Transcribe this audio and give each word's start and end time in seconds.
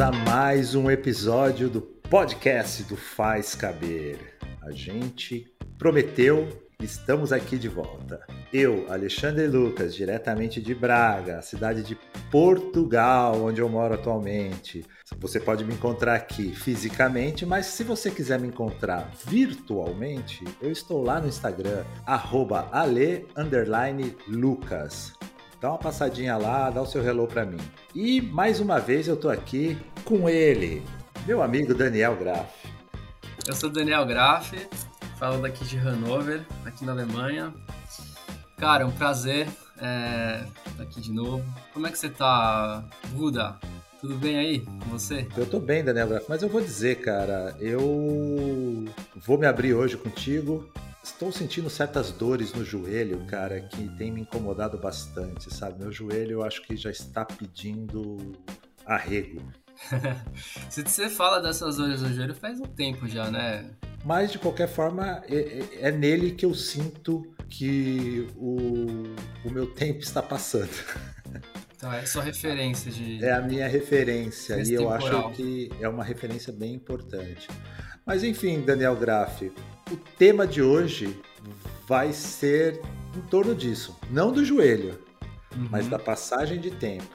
a 0.00 0.12
mais 0.12 0.76
um 0.76 0.88
episódio 0.88 1.68
do 1.68 1.80
podcast 1.80 2.84
do 2.84 2.96
Faz 2.96 3.56
Caber. 3.56 4.38
A 4.62 4.70
gente 4.70 5.52
prometeu, 5.76 6.48
estamos 6.80 7.32
aqui 7.32 7.58
de 7.58 7.68
volta. 7.68 8.24
Eu, 8.52 8.86
Alexandre 8.92 9.48
Lucas, 9.48 9.96
diretamente 9.96 10.60
de 10.60 10.72
Braga, 10.72 11.42
cidade 11.42 11.82
de 11.82 11.98
Portugal, 12.30 13.42
onde 13.42 13.60
eu 13.60 13.68
moro 13.68 13.94
atualmente. 13.94 14.84
Você 15.18 15.40
pode 15.40 15.64
me 15.64 15.74
encontrar 15.74 16.14
aqui 16.14 16.54
fisicamente, 16.54 17.44
mas 17.44 17.66
se 17.66 17.82
você 17.82 18.08
quiser 18.08 18.38
me 18.38 18.46
encontrar 18.46 19.10
virtualmente, 19.26 20.44
eu 20.62 20.70
estou 20.70 21.02
lá 21.02 21.20
no 21.20 21.26
Instagram, 21.26 21.82
ale_lucas. 22.72 23.58
Dá 25.60 25.70
uma 25.70 25.78
passadinha 25.78 26.36
lá, 26.36 26.70
dá 26.70 26.80
o 26.80 26.86
seu 26.86 27.04
hello 27.04 27.26
para 27.26 27.44
mim. 27.44 27.58
E 27.92 28.20
mais 28.20 28.60
uma 28.60 28.78
vez 28.78 29.08
eu 29.08 29.16
tô 29.16 29.28
aqui 29.28 29.76
com 30.04 30.28
ele, 30.28 30.84
meu 31.26 31.42
amigo 31.42 31.74
Daniel 31.74 32.14
Graff. 32.14 32.68
Eu 33.44 33.56
sou 33.56 33.68
Daniel 33.68 34.06
Graff, 34.06 34.56
falo 35.18 35.42
daqui 35.42 35.64
de 35.64 35.76
Hannover, 35.76 36.46
aqui 36.64 36.84
na 36.84 36.92
Alemanha. 36.92 37.52
Cara, 38.56 38.84
é 38.84 38.86
um 38.86 38.92
prazer 38.92 39.48
é, 39.80 40.44
estar 40.64 40.82
aqui 40.84 41.00
de 41.00 41.10
novo. 41.10 41.44
Como 41.74 41.88
é 41.88 41.90
que 41.90 41.98
você 41.98 42.08
tá, 42.08 42.84
Buda? 43.08 43.56
Tudo 44.00 44.14
bem 44.14 44.38
aí 44.38 44.60
com 44.60 44.90
você? 44.90 45.26
Eu 45.36 45.44
tô 45.44 45.58
bem, 45.58 45.82
Daniel 45.82 46.06
Graff, 46.06 46.26
mas 46.28 46.40
eu 46.40 46.48
vou 46.48 46.60
dizer, 46.60 47.00
cara, 47.00 47.56
eu 47.58 48.84
vou 49.16 49.36
me 49.36 49.46
abrir 49.46 49.74
hoje 49.74 49.96
contigo 49.96 50.64
Estou 51.08 51.32
sentindo 51.32 51.70
certas 51.70 52.12
dores 52.12 52.52
no 52.52 52.64
joelho, 52.64 53.24
cara, 53.26 53.60
que 53.60 53.88
tem 53.96 54.12
me 54.12 54.20
incomodado 54.20 54.78
bastante, 54.78 55.52
sabe? 55.52 55.80
Meu 55.80 55.90
joelho 55.90 56.32
eu 56.32 56.42
acho 56.44 56.62
que 56.62 56.76
já 56.76 56.90
está 56.90 57.24
pedindo 57.24 58.32
arrego. 58.86 59.42
Se 60.68 60.82
você 60.82 61.08
fala 61.08 61.40
dessas 61.40 61.76
dores 61.76 62.02
no 62.02 62.12
joelho 62.12 62.34
faz 62.34 62.60
um 62.60 62.66
tempo 62.66 63.08
já, 63.08 63.30
né? 63.30 63.70
Mas 64.04 64.30
de 64.30 64.38
qualquer 64.38 64.68
forma, 64.68 65.22
é, 65.28 65.36
é, 65.36 65.88
é 65.88 65.90
nele 65.90 66.32
que 66.32 66.44
eu 66.44 66.54
sinto 66.54 67.22
que 67.48 68.28
o, 68.36 69.04
o 69.44 69.50
meu 69.50 69.66
tempo 69.66 70.00
está 70.00 70.22
passando. 70.22 70.70
Então 71.74 71.92
é 71.92 72.04
sua 72.04 72.22
referência 72.22 72.92
de. 72.92 73.24
É 73.24 73.32
a 73.32 73.40
minha 73.40 73.66
referência 73.66 74.60
e 74.62 74.74
eu 74.74 74.90
acho 74.90 75.30
que 75.30 75.70
é 75.80 75.88
uma 75.88 76.04
referência 76.04 76.52
bem 76.52 76.74
importante. 76.74 77.48
Mas 78.04 78.24
enfim, 78.24 78.62
Daniel 78.62 78.96
Graff, 78.96 79.52
o 79.90 79.96
tema 79.96 80.46
de 80.46 80.62
hoje 80.62 81.20
vai 81.86 82.12
ser 82.12 82.82
em 83.16 83.20
torno 83.22 83.54
disso. 83.54 83.96
Não 84.10 84.32
do 84.32 84.44
joelho, 84.44 84.98
uhum. 85.56 85.68
mas 85.70 85.88
da 85.88 85.98
passagem 85.98 86.60
de 86.60 86.70
tempo. 86.70 87.06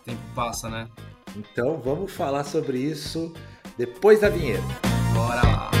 O 0.00 0.04
tempo 0.04 0.20
passa, 0.34 0.68
né? 0.68 0.88
Então 1.36 1.78
vamos 1.78 2.12
falar 2.12 2.44
sobre 2.44 2.78
isso 2.78 3.32
depois 3.76 4.20
da 4.20 4.28
vinheta. 4.28 4.62
Bora 5.14 5.42
lá! 5.42 5.77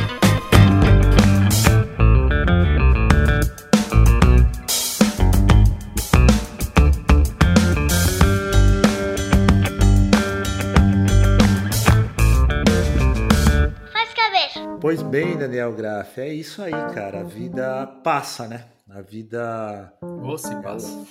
Pois 14.88 15.02
bem, 15.02 15.36
Daniel 15.36 15.74
Graff, 15.74 16.18
é 16.18 16.32
isso 16.32 16.62
aí, 16.62 16.70
cara. 16.70 17.20
A 17.20 17.22
vida 17.22 17.86
passa, 18.02 18.48
né? 18.48 18.64
A 18.88 19.02
vida. 19.02 19.92
Ou 20.00 20.38
se 20.38 20.56
passa. 20.62 21.06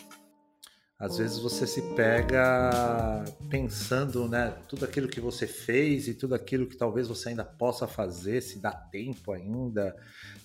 Às 0.98 1.20
vezes 1.20 1.38
você 1.38 1.68
se 1.68 1.84
pega 1.94 3.24
pensando, 3.52 4.28
né? 4.28 4.58
Tudo 4.68 4.84
aquilo 4.84 5.08
que 5.08 5.22
você 5.22 5.46
fez 5.46 6.08
e 6.08 6.16
tudo 6.16 6.34
aquilo 6.34 6.66
que 6.66 6.76
talvez 6.76 7.08
você 7.08 7.30
ainda 7.30 7.44
possa 7.44 7.86
fazer, 7.86 8.42
se 8.42 8.58
dá 8.58 8.72
tempo 8.72 9.32
ainda, 9.32 9.96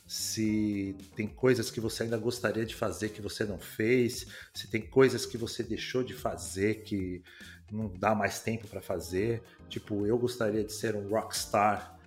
se 0.06 0.94
tem 1.16 1.26
coisas 1.26 1.70
que 1.70 1.80
você 1.80 2.02
ainda 2.02 2.18
gostaria 2.18 2.66
de 2.66 2.74
fazer 2.74 3.08
que 3.08 3.22
você 3.22 3.46
não 3.46 3.58
fez, 3.58 4.26
se 4.52 4.68
tem 4.68 4.82
coisas 4.82 5.24
que 5.24 5.38
você 5.38 5.62
deixou 5.62 6.04
de 6.04 6.12
fazer 6.12 6.82
que 6.82 7.22
não 7.72 7.88
dá 7.98 8.14
mais 8.14 8.40
tempo 8.40 8.68
para 8.68 8.82
fazer. 8.82 9.42
Tipo, 9.70 10.06
eu 10.06 10.18
gostaria 10.18 10.62
de 10.62 10.72
ser 10.74 10.94
um 10.94 11.08
rockstar 11.08 11.98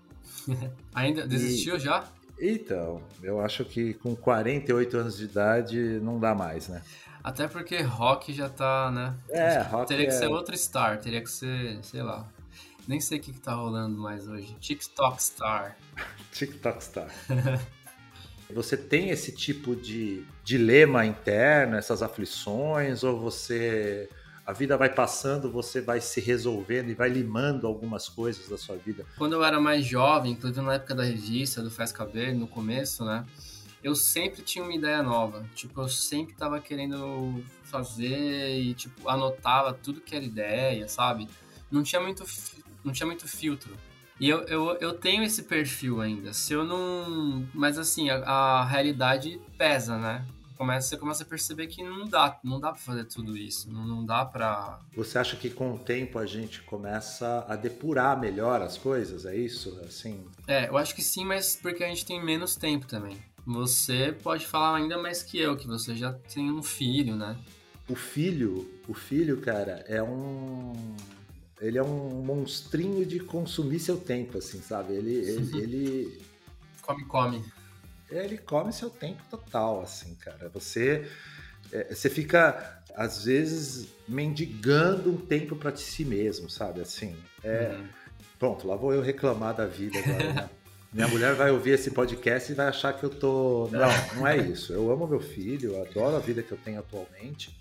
Ainda 0.94 1.28
desistiu 1.28 1.78
e, 1.78 1.80
já? 1.80 2.06
Então, 2.40 3.02
eu 3.24 3.40
acho 3.40 3.64
que 3.64 3.94
com 3.94 4.16
48 4.16 4.98
anos 4.98 5.18
de 5.18 5.26
idade 5.26 6.00
não 6.02 6.20
dá 6.20 6.36
mais, 6.36 6.68
né? 6.68 6.82
Até 7.24 7.48
porque 7.48 7.82
rock 7.82 8.32
já 8.34 8.50
tá, 8.50 8.92
né? 8.92 9.16
É, 9.30 9.62
rock 9.62 9.88
Teria 9.88 10.06
que 10.06 10.14
é... 10.14 10.18
ser 10.18 10.28
outro 10.28 10.56
star, 10.56 11.00
teria 11.00 11.22
que 11.22 11.32
ser, 11.32 11.80
sei 11.84 12.04
lá. 12.04 12.28
Nem 12.88 13.02
sei 13.02 13.18
o 13.18 13.22
que, 13.22 13.34
que 13.34 13.40
tá 13.40 13.54
rolando 13.54 13.98
mais 13.98 14.28
hoje. 14.28 14.56
TikTok 14.60 15.22
Star. 15.24 15.76
TikTok 16.32 16.84
Star. 16.84 17.10
você 18.54 18.78
tem 18.78 19.10
esse 19.10 19.32
tipo 19.32 19.76
de 19.76 20.24
dilema 20.44 21.04
interno, 21.06 21.76
essas 21.78 22.04
aflições, 22.04 23.04
ou 23.04 23.20
você 23.20 24.08
a 24.46 24.54
vida 24.54 24.78
vai 24.78 24.90
passando, 24.90 25.52
você 25.52 25.82
vai 25.82 26.00
se 26.00 26.22
resolvendo 26.22 26.90
e 26.90 26.94
vai 26.94 27.10
limando 27.10 27.66
algumas 27.66 28.08
coisas 28.08 28.48
da 28.48 28.58
sua 28.58 28.76
vida. 28.76 29.06
Quando 29.18 29.34
eu 29.34 29.44
era 29.44 29.60
mais 29.60 29.84
jovem, 29.86 30.34
inclusive 30.34 30.62
na 30.62 30.76
época 30.76 30.94
da 30.94 31.04
revista, 31.04 31.64
do 31.64 31.72
Faz 31.72 31.92
Cabelo, 31.92 32.40
no 32.40 32.48
começo, 32.48 33.04
né? 33.04 33.26
Eu 33.84 33.96
sempre 33.96 34.42
tinha 34.42 34.64
uma 34.64 34.74
ideia 34.74 35.02
nova. 35.02 35.46
Tipo, 35.56 35.82
eu 35.82 35.90
sempre 35.90 36.36
tava 36.36 36.60
querendo 36.60 37.44
fazer 37.64 38.60
e, 38.60 38.74
tipo, 38.74 39.10
anotava 39.10 39.74
tudo 39.74 40.02
que 40.02 40.16
era 40.16 40.24
ideia, 40.24 40.88
sabe? 40.88 41.28
Não 41.72 41.84
tinha 41.84 42.02
muito, 42.02 42.24
não 42.84 42.94
tinha 42.94 43.06
muito 43.06 43.28
filtro. 43.28 43.76
E 44.20 44.30
eu, 44.30 44.44
eu, 44.44 44.78
eu 44.80 44.94
tenho 44.94 45.24
esse 45.24 45.44
perfil 45.44 46.02
ainda. 46.02 46.34
Se 46.34 46.54
eu 46.54 46.64
não. 46.64 47.46
Mas 47.54 47.78
assim, 47.78 48.10
a, 48.10 48.18
a 48.18 48.66
realidade 48.66 49.40
pesa, 49.58 49.98
né? 49.98 50.26
Começa, 50.56 50.90
você 50.90 50.98
começa 50.98 51.24
a 51.24 51.26
perceber 51.26 51.68
que 51.68 51.84
não 51.84 52.06
dá, 52.06 52.40
não 52.44 52.60
dá 52.60 52.70
para 52.70 52.82
fazer 52.82 53.06
tudo 53.06 53.38
isso, 53.38 53.72
não, 53.72 53.86
não 53.86 54.06
dá 54.06 54.26
para. 54.26 54.80
Você 54.96 55.18
acha 55.18 55.36
que 55.36 55.50
com 55.50 55.74
o 55.74 55.78
tempo 55.80 56.18
a 56.18 56.26
gente 56.26 56.62
começa 56.62 57.46
a 57.48 57.56
depurar 57.56 58.20
melhor 58.20 58.62
as 58.62 58.78
coisas? 58.78 59.26
É 59.26 59.36
isso, 59.36 59.80
assim? 59.86 60.26
É, 60.48 60.70
eu 60.70 60.78
acho 60.78 60.96
que 60.96 61.02
sim, 61.02 61.26
mas 61.26 61.56
porque 61.56 61.84
a 61.84 61.88
gente 61.88 62.06
tem 62.06 62.24
menos 62.24 62.56
tempo 62.56 62.88
também. 62.88 63.18
Você 63.46 64.16
pode 64.24 64.48
falar 64.48 64.78
ainda 64.78 64.98
mais 64.98 65.22
que 65.22 65.40
eu, 65.40 65.56
que 65.56 65.68
você 65.68 65.96
já 65.96 66.14
tem 66.14 66.52
um 66.52 66.64
filho, 66.64 67.16
né? 67.16 67.38
O 67.88 67.96
filho, 67.96 68.68
o 68.88 68.94
filho, 68.94 69.40
cara, 69.42 69.84
é 69.88 70.02
um 70.02 70.74
ele 71.62 71.78
é 71.78 71.84
um 71.84 72.24
monstrinho 72.24 73.06
de 73.06 73.20
consumir 73.20 73.80
seu 73.80 73.98
tempo, 73.98 74.38
assim, 74.38 74.62
sabe? 74.62 74.94
Ele, 74.94 75.14
ele, 75.14 75.58
ele... 75.62 76.22
come, 76.82 77.06
come 77.06 77.44
ele 78.24 78.38
come 78.38 78.72
seu 78.72 78.90
tempo 78.90 79.22
total, 79.30 79.82
assim, 79.82 80.16
cara. 80.16 80.50
Você, 80.50 81.10
é, 81.72 81.94
você 81.94 82.10
fica, 82.10 82.82
às 82.96 83.26
vezes, 83.26 83.88
mendigando 84.08 85.12
um 85.12 85.18
tempo 85.18 85.56
para 85.56 85.76
si 85.76 86.06
mesmo, 86.06 86.50
sabe? 86.50 86.82
Assim, 86.82 87.16
é... 87.44 87.76
Uhum. 87.76 87.88
Pronto, 88.38 88.68
lá 88.68 88.76
vou 88.76 88.94
eu 88.94 89.02
reclamar 89.02 89.56
da 89.56 89.66
vida 89.66 89.98
agora, 89.98 90.34
né? 90.34 90.50
Minha 90.96 91.08
mulher 91.10 91.36
vai 91.36 91.52
ouvir 91.52 91.72
esse 91.72 91.92
podcast 91.92 92.50
e 92.50 92.56
vai 92.56 92.68
achar 92.68 92.94
que 92.94 93.04
eu 93.04 93.10
tô. 93.10 93.68
Não, 93.70 94.16
não 94.16 94.26
é 94.26 94.38
isso. 94.38 94.72
Eu 94.72 94.90
amo 94.90 95.06
meu 95.06 95.20
filho, 95.20 95.74
eu 95.74 95.82
adoro 95.82 96.16
a 96.16 96.20
vida 96.20 96.42
que 96.42 96.54
eu 96.54 96.58
tenho 96.58 96.80
atualmente, 96.80 97.54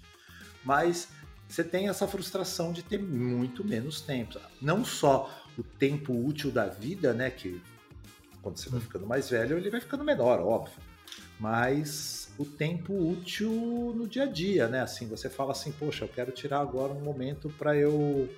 mas 0.64 1.08
você 1.48 1.64
tem 1.64 1.88
essa 1.88 2.06
frustração 2.06 2.72
de 2.72 2.84
ter 2.84 2.98
muito 3.00 3.64
menos 3.64 4.00
tempo. 4.00 4.38
Não 4.62 4.84
só 4.84 5.28
o 5.58 5.64
tempo 5.64 6.12
útil 6.12 6.52
da 6.52 6.66
vida, 6.66 7.12
né? 7.12 7.28
Que 7.28 7.60
quando 8.44 8.58
você 8.58 8.68
vai 8.68 8.80
ficando 8.80 9.06
mais 9.06 9.30
velho, 9.30 9.56
ele 9.56 9.70
vai 9.70 9.80
ficando 9.80 10.04
menor, 10.04 10.38
óbvio. 10.40 10.76
Mas 11.40 12.32
o 12.38 12.44
tempo 12.44 12.92
útil 12.92 13.50
no 13.96 14.06
dia 14.06 14.24
a 14.24 14.26
dia, 14.26 14.68
né? 14.68 14.82
Assim, 14.82 15.08
você 15.08 15.30
fala 15.30 15.52
assim, 15.52 15.72
poxa, 15.72 16.04
eu 16.04 16.08
quero 16.08 16.30
tirar 16.30 16.60
agora 16.60 16.92
um 16.92 17.00
momento 17.00 17.48
para 17.58 17.74
eu 17.74 18.28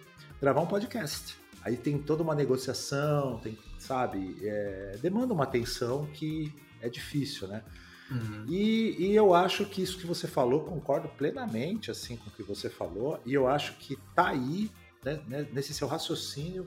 gravar 0.41 0.61
um 0.61 0.67
podcast. 0.67 1.37
Aí 1.63 1.77
tem 1.77 1.99
toda 1.99 2.23
uma 2.23 2.35
negociação, 2.35 3.41
tem, 3.41 3.59
sabe, 3.79 4.37
é, 4.41 4.97
demanda 5.03 5.35
uma 5.35 5.43
atenção 5.43 6.07
que 6.15 6.55
é 6.81 6.89
difícil, 6.89 7.49
né? 7.49 7.65
Uhum. 8.09 8.45
E, 8.49 8.95
e, 8.99 9.17
eu 9.17 9.35
acho 9.35 9.67
que 9.67 9.83
isso 9.83 9.99
que 9.99 10.07
você 10.07 10.29
falou, 10.29 10.61
concordo 10.61 11.09
plenamente 11.09 11.91
assim 11.91 12.17
com 12.17 12.31
o 12.31 12.33
que 12.33 12.43
você 12.45 12.71
falou, 12.71 13.21
e 13.27 13.35
eu 13.35 13.49
acho 13.49 13.77
que 13.79 13.97
tá 14.15 14.29
aí, 14.29 14.71
né, 15.05 15.21
né 15.27 15.49
nesse 15.53 15.75
seu 15.75 15.89
raciocínio, 15.89 16.65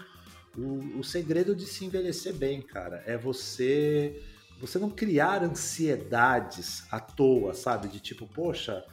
o, 0.60 1.00
o 1.00 1.04
segredo 1.04 1.56
de 1.56 1.66
se 1.66 1.86
envelhecer 1.86 2.34
bem, 2.34 2.62
cara, 2.62 3.04
é 3.06 3.18
você 3.18 4.22
você 4.60 4.78
não 4.78 4.90
criar 4.90 5.42
ansiedades 5.42 6.84
à 6.92 7.00
toa, 7.00 7.54
sabe? 7.54 7.88
De 7.88 8.00
tipo, 8.00 8.28
poxa, 8.28 8.84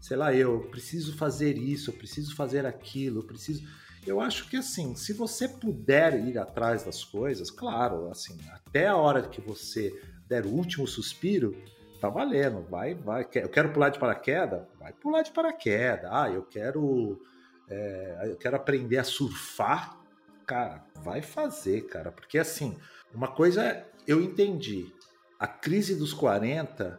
sei 0.00 0.16
lá, 0.16 0.32
eu 0.32 0.60
preciso 0.70 1.16
fazer 1.16 1.58
isso, 1.58 1.90
eu 1.90 1.94
preciso 1.94 2.34
fazer 2.36 2.64
aquilo, 2.64 3.20
eu 3.20 3.24
preciso. 3.24 3.66
Eu 4.06 4.20
acho 4.20 4.48
que 4.48 4.56
assim, 4.56 4.94
se 4.94 5.12
você 5.12 5.48
puder 5.48 6.24
ir 6.28 6.38
atrás 6.38 6.84
das 6.84 7.04
coisas, 7.04 7.50
claro, 7.50 8.08
assim, 8.08 8.38
até 8.52 8.86
a 8.86 8.96
hora 8.96 9.28
que 9.28 9.40
você 9.40 9.92
der 10.28 10.46
o 10.46 10.50
último 10.50 10.86
suspiro, 10.86 11.56
tá 12.00 12.08
valendo, 12.08 12.62
vai, 12.70 12.94
vai. 12.94 13.22
Eu 13.34 13.48
quero 13.48 13.72
pular 13.72 13.88
de 13.88 13.98
paraquedas, 13.98 14.62
vai 14.78 14.92
pular 14.92 15.22
de 15.22 15.32
paraquedas. 15.32 16.08
Ah, 16.12 16.30
eu 16.30 16.42
quero, 16.44 17.20
é, 17.68 18.28
eu 18.30 18.36
quero 18.36 18.54
aprender 18.54 18.98
a 18.98 19.04
surfar, 19.04 19.98
cara, 20.46 20.84
vai 21.02 21.20
fazer, 21.20 21.82
cara. 21.88 22.12
Porque 22.12 22.38
assim, 22.38 22.78
uma 23.12 23.28
coisa 23.28 23.62
é, 23.64 23.86
eu 24.06 24.22
entendi. 24.22 24.92
A 25.38 25.46
crise 25.46 25.94
dos 25.96 26.14
40 26.14 26.98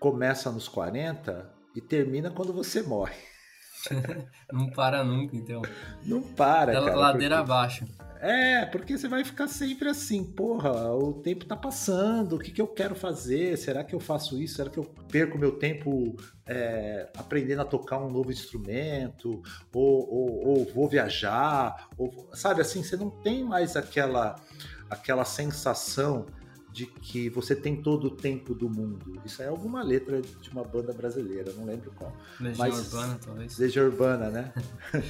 começa 0.00 0.50
nos 0.50 0.68
40 0.68 1.52
e 1.74 1.80
termina 1.80 2.30
quando 2.30 2.52
você 2.52 2.82
morre. 2.82 3.35
não 4.52 4.70
para 4.70 5.04
nunca, 5.04 5.36
então. 5.36 5.62
Não 6.04 6.22
para, 6.22 6.72
Dela, 6.72 6.86
cara. 6.86 6.98
Ladeira 6.98 7.36
porque... 7.36 7.52
abaixo. 7.52 7.86
É, 8.20 8.64
porque 8.66 8.96
você 8.96 9.08
vai 9.08 9.24
ficar 9.24 9.46
sempre 9.46 9.88
assim, 9.88 10.24
porra, 10.24 10.92
o 10.94 11.12
tempo 11.12 11.44
tá 11.44 11.54
passando, 11.54 12.36
o 12.36 12.38
que, 12.38 12.50
que 12.50 12.60
eu 12.60 12.66
quero 12.66 12.94
fazer? 12.94 13.56
Será 13.58 13.84
que 13.84 13.94
eu 13.94 14.00
faço 14.00 14.40
isso? 14.40 14.56
Será 14.56 14.70
que 14.70 14.78
eu 14.78 14.84
perco 14.84 15.38
meu 15.38 15.52
tempo 15.52 16.16
é, 16.46 17.08
aprendendo 17.16 17.62
a 17.62 17.64
tocar 17.64 17.98
um 17.98 18.10
novo 18.10 18.32
instrumento? 18.32 19.42
Ou, 19.72 20.10
ou, 20.10 20.48
ou 20.48 20.64
vou 20.64 20.88
viajar? 20.88 21.88
Ou, 21.96 22.30
sabe 22.32 22.62
assim, 22.62 22.82
você 22.82 22.96
não 22.96 23.10
tem 23.10 23.44
mais 23.44 23.76
aquela, 23.76 24.36
aquela 24.88 25.24
sensação 25.24 26.26
de 26.76 26.84
que 26.84 27.30
você 27.30 27.56
tem 27.56 27.74
todo 27.74 28.08
o 28.08 28.10
tempo 28.10 28.54
do 28.54 28.68
mundo. 28.68 29.18
Isso 29.24 29.42
é 29.42 29.48
alguma 29.48 29.82
letra 29.82 30.20
de 30.20 30.50
uma 30.50 30.62
banda 30.62 30.92
brasileira, 30.92 31.50
não 31.54 31.64
lembro 31.64 31.90
qual. 31.96 32.14
Legião 32.38 32.68
Mas, 32.68 32.92
Urbana, 32.92 33.18
talvez. 33.24 33.58
Legião 33.58 33.86
Urbana, 33.86 34.28
né? 34.28 34.52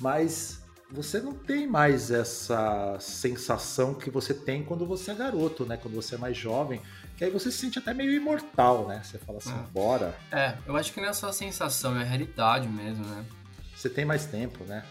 Mas 0.00 0.62
você 0.90 1.20
não 1.20 1.34
tem 1.34 1.66
mais 1.66 2.10
essa 2.10 2.96
sensação 3.00 3.92
que 3.92 4.08
você 4.08 4.32
tem 4.32 4.64
quando 4.64 4.86
você 4.86 5.10
é 5.10 5.14
garoto, 5.14 5.66
né? 5.66 5.76
Quando 5.76 5.94
você 5.94 6.14
é 6.14 6.18
mais 6.18 6.38
jovem, 6.38 6.80
que 7.18 7.22
aí 7.22 7.30
você 7.30 7.50
se 7.50 7.58
sente 7.58 7.78
até 7.78 7.92
meio 7.92 8.10
imortal, 8.10 8.88
né? 8.88 9.02
Você 9.04 9.18
fala 9.18 9.36
assim, 9.36 9.52
é. 9.52 9.70
bora. 9.70 10.16
É, 10.32 10.56
eu 10.66 10.74
acho 10.74 10.90
que 10.94 11.02
não 11.02 11.08
é 11.08 11.12
só 11.12 11.28
a 11.28 11.34
sensação, 11.34 11.98
é 11.98 12.00
a 12.00 12.06
realidade 12.06 12.66
mesmo, 12.66 13.04
né? 13.04 13.26
Você 13.76 13.90
tem 13.90 14.06
mais 14.06 14.24
tempo, 14.24 14.64
né? 14.64 14.82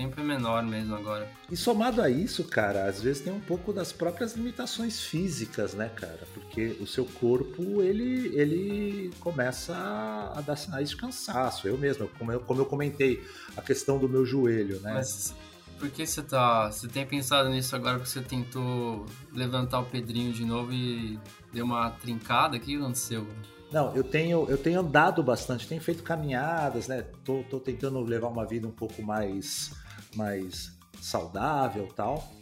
Tempo 0.00 0.18
é 0.18 0.24
menor 0.24 0.62
mesmo 0.62 0.94
agora. 0.94 1.30
E 1.50 1.54
somado 1.54 2.00
a 2.00 2.08
isso, 2.08 2.42
cara, 2.44 2.86
às 2.86 3.02
vezes 3.02 3.20
tem 3.20 3.30
um 3.30 3.38
pouco 3.38 3.70
das 3.70 3.92
próprias 3.92 4.34
limitações 4.34 4.98
físicas, 4.98 5.74
né, 5.74 5.90
cara? 5.94 6.20
Porque 6.32 6.74
o 6.80 6.86
seu 6.86 7.04
corpo, 7.04 7.82
ele, 7.82 8.34
ele 8.34 9.10
começa 9.20 9.74
a 9.76 10.40
dar 10.40 10.56
sinais 10.56 10.88
de 10.88 10.96
cansaço. 10.96 11.68
Eu 11.68 11.76
mesmo, 11.76 12.08
como 12.18 12.32
eu, 12.32 12.40
como 12.40 12.62
eu 12.62 12.64
comentei, 12.64 13.22
a 13.54 13.60
questão 13.60 13.98
do 13.98 14.08
meu 14.08 14.24
joelho, 14.24 14.80
né? 14.80 14.94
Mas 14.94 15.34
por 15.78 15.90
que 15.90 16.06
você 16.06 16.22
tá. 16.22 16.72
Você 16.72 16.88
tem 16.88 17.04
pensado 17.04 17.50
nisso 17.50 17.76
agora 17.76 17.98
porque 17.98 18.08
você 18.08 18.22
tentou 18.22 19.04
levantar 19.34 19.80
o 19.80 19.84
Pedrinho 19.84 20.32
de 20.32 20.46
novo 20.46 20.72
e 20.72 21.18
deu 21.52 21.66
uma 21.66 21.90
trincada? 21.90 22.56
O 22.56 22.60
que 22.60 22.74
aconteceu? 22.74 23.26
Não, 23.70 23.94
eu 23.94 24.02
tenho, 24.02 24.46
eu 24.48 24.58
tenho 24.58 24.80
andado 24.80 25.22
bastante, 25.22 25.68
tenho 25.68 25.80
feito 25.80 26.02
caminhadas, 26.02 26.88
né? 26.88 27.04
Tô, 27.24 27.44
tô 27.48 27.60
tentando 27.60 28.00
levar 28.00 28.28
uma 28.28 28.44
vida 28.44 28.66
um 28.66 28.72
pouco 28.72 29.00
mais, 29.00 29.72
mais 30.14 30.72
saudável 31.00 31.88
tal. 31.94 32.32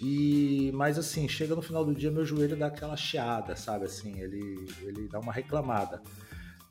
E, 0.00 0.70
mas 0.74 0.98
assim, 0.98 1.26
chega 1.26 1.54
no 1.54 1.62
final 1.62 1.84
do 1.84 1.94
dia, 1.94 2.10
meu 2.10 2.24
joelho 2.24 2.56
dá 2.56 2.66
aquela 2.66 2.96
chiada, 2.96 3.56
sabe? 3.56 3.86
Assim, 3.86 4.20
ele, 4.20 4.68
ele 4.82 5.08
dá 5.08 5.18
uma 5.18 5.32
reclamada. 5.32 6.02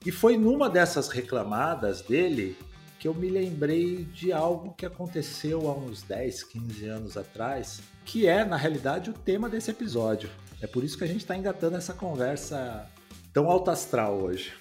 E 0.05 0.11
foi 0.11 0.37
numa 0.37 0.69
dessas 0.69 1.09
reclamadas 1.09 2.01
dele 2.01 2.55
que 2.99 3.07
eu 3.07 3.13
me 3.13 3.29
lembrei 3.29 4.03
de 4.05 4.31
algo 4.31 4.73
que 4.73 4.85
aconteceu 4.85 5.67
há 5.67 5.73
uns 5.73 6.03
10, 6.03 6.43
15 6.43 6.87
anos 6.87 7.17
atrás, 7.17 7.81
que 8.05 8.27
é, 8.27 8.45
na 8.45 8.55
realidade, 8.55 9.09
o 9.09 9.13
tema 9.13 9.49
desse 9.49 9.71
episódio. 9.71 10.29
É 10.61 10.67
por 10.67 10.83
isso 10.83 10.97
que 10.97 11.03
a 11.03 11.07
gente 11.07 11.21
está 11.21 11.35
engatando 11.35 11.75
essa 11.75 11.93
conversa 11.93 12.87
tão 13.33 13.49
alto 13.49 13.71
astral 13.71 14.21
hoje. 14.21 14.53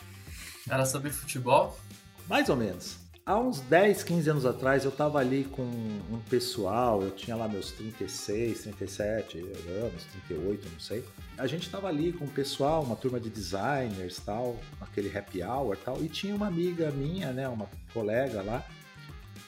Era 0.68 0.86
sobre 0.86 1.10
futebol? 1.10 1.78
Mais 2.26 2.48
ou 2.48 2.56
menos. 2.56 3.03
Há 3.26 3.38
uns 3.38 3.58
10, 3.60 4.02
15 4.02 4.30
anos 4.30 4.44
atrás 4.44 4.84
eu 4.84 4.90
estava 4.90 5.18
ali 5.18 5.44
com 5.44 5.62
um 5.62 6.20
pessoal, 6.28 7.02
eu 7.02 7.10
tinha 7.10 7.34
lá 7.34 7.48
meus 7.48 7.72
36, 7.72 8.64
37 8.64 9.38
anos, 9.38 10.04
38, 10.28 10.68
não 10.70 10.78
sei. 10.78 11.02
A 11.38 11.46
gente 11.46 11.62
estava 11.62 11.88
ali 11.88 12.12
com 12.12 12.26
o 12.26 12.28
pessoal, 12.28 12.82
uma 12.82 12.94
turma 12.94 13.18
de 13.18 13.30
designers 13.30 14.18
tal, 14.18 14.58
aquele 14.78 15.16
happy 15.16 15.42
hour 15.42 15.74
tal, 15.74 16.04
e 16.04 16.08
tinha 16.10 16.34
uma 16.34 16.48
amiga 16.48 16.90
minha, 16.90 17.32
né, 17.32 17.48
uma 17.48 17.66
colega 17.94 18.42
lá, 18.42 18.62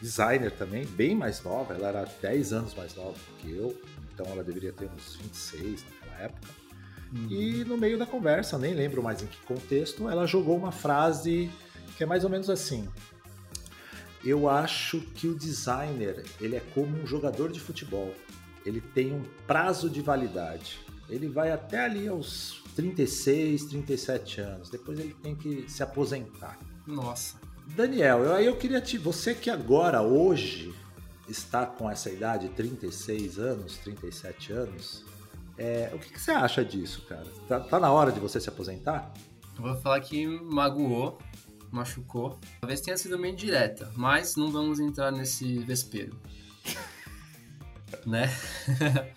designer 0.01 0.53
também, 0.53 0.87
bem 0.87 1.15
mais 1.15 1.43
nova, 1.43 1.75
ela 1.75 1.89
era 1.89 2.05
10 2.23 2.55
anos 2.55 2.75
mais 2.75 2.95
nova 2.95 3.19
que 3.41 3.55
eu, 3.55 3.79
então 4.15 4.25
ela 4.33 4.43
deveria 4.43 4.73
ter 4.73 4.89
uns 4.89 5.17
26 5.17 5.85
naquela 5.85 6.23
época. 6.23 6.49
Uhum. 7.13 7.27
E 7.31 7.65
no 7.67 7.77
meio 7.77 7.99
da 7.99 8.07
conversa, 8.07 8.57
nem 8.57 8.73
lembro 8.73 9.03
mais 9.03 9.23
em 9.23 9.27
que 9.27 9.37
contexto, 9.43 10.09
ela 10.09 10.27
jogou 10.27 10.57
uma 10.57 10.73
frase 10.73 11.51
que 11.99 12.03
é 12.03 12.07
mais 12.07 12.25
ou 12.25 12.31
menos 12.31 12.51
assim: 12.51 12.89
Eu 14.27 14.49
acho 14.49 15.01
que 15.15 15.29
o 15.29 15.37
designer 15.37 16.25
ele 16.41 16.57
é 16.57 16.61
como 16.75 17.01
um 17.01 17.07
jogador 17.07 17.53
de 17.53 17.61
futebol. 17.61 18.13
Ele 18.65 18.81
tem 18.81 19.13
um 19.13 19.23
prazo 19.47 19.89
de 19.89 20.03
validade. 20.03 20.81
Ele 21.09 21.29
vai 21.29 21.53
até 21.53 21.85
ali 21.85 22.09
aos 22.09 22.61
36, 22.75 23.67
37 23.67 24.41
anos. 24.41 24.69
Depois 24.69 24.99
ele 24.99 25.15
tem 25.23 25.37
que 25.37 25.71
se 25.71 25.81
aposentar. 25.81 26.59
Nossa. 26.85 27.37
Daniel, 27.69 28.25
eu, 28.25 28.35
aí 28.35 28.47
eu 28.47 28.57
queria 28.57 28.81
te. 28.81 28.99
Você 28.99 29.33
que 29.33 29.49
agora, 29.49 30.03
hoje, 30.03 30.75
está 31.29 31.65
com 31.65 31.89
essa 31.89 32.11
idade, 32.11 32.49
36 32.49 33.39
anos, 33.39 33.77
37 33.79 34.53
anos, 34.53 35.05
é, 35.57 35.93
o 35.95 35.99
que, 36.01 36.13
que, 36.13 36.21
você 36.21 36.33
acha 36.33 36.65
disso, 36.65 37.03
cara? 37.09 37.27
Tá, 37.47 37.61
tá, 37.61 37.79
na 37.79 37.93
hora 37.93 38.11
de 38.11 38.19
você 38.19 38.41
se 38.41 38.49
aposentar? 38.49 39.13
Eu 39.57 39.63
vou 39.63 39.77
falar 39.77 40.01
que 40.01 40.27
magoou, 40.27 41.19
machucou. 41.71 42.39
Talvez 42.61 42.81
tenha 42.81 42.97
sido 42.97 43.19
meio 43.19 43.35
direta, 43.37 43.91
mas 43.97 44.37
não 44.37 44.51
vamos 44.51 44.81
entrar 44.81 45.11
nesse 45.11 45.59
vespeiro. 45.61 46.19
né? 48.07 48.31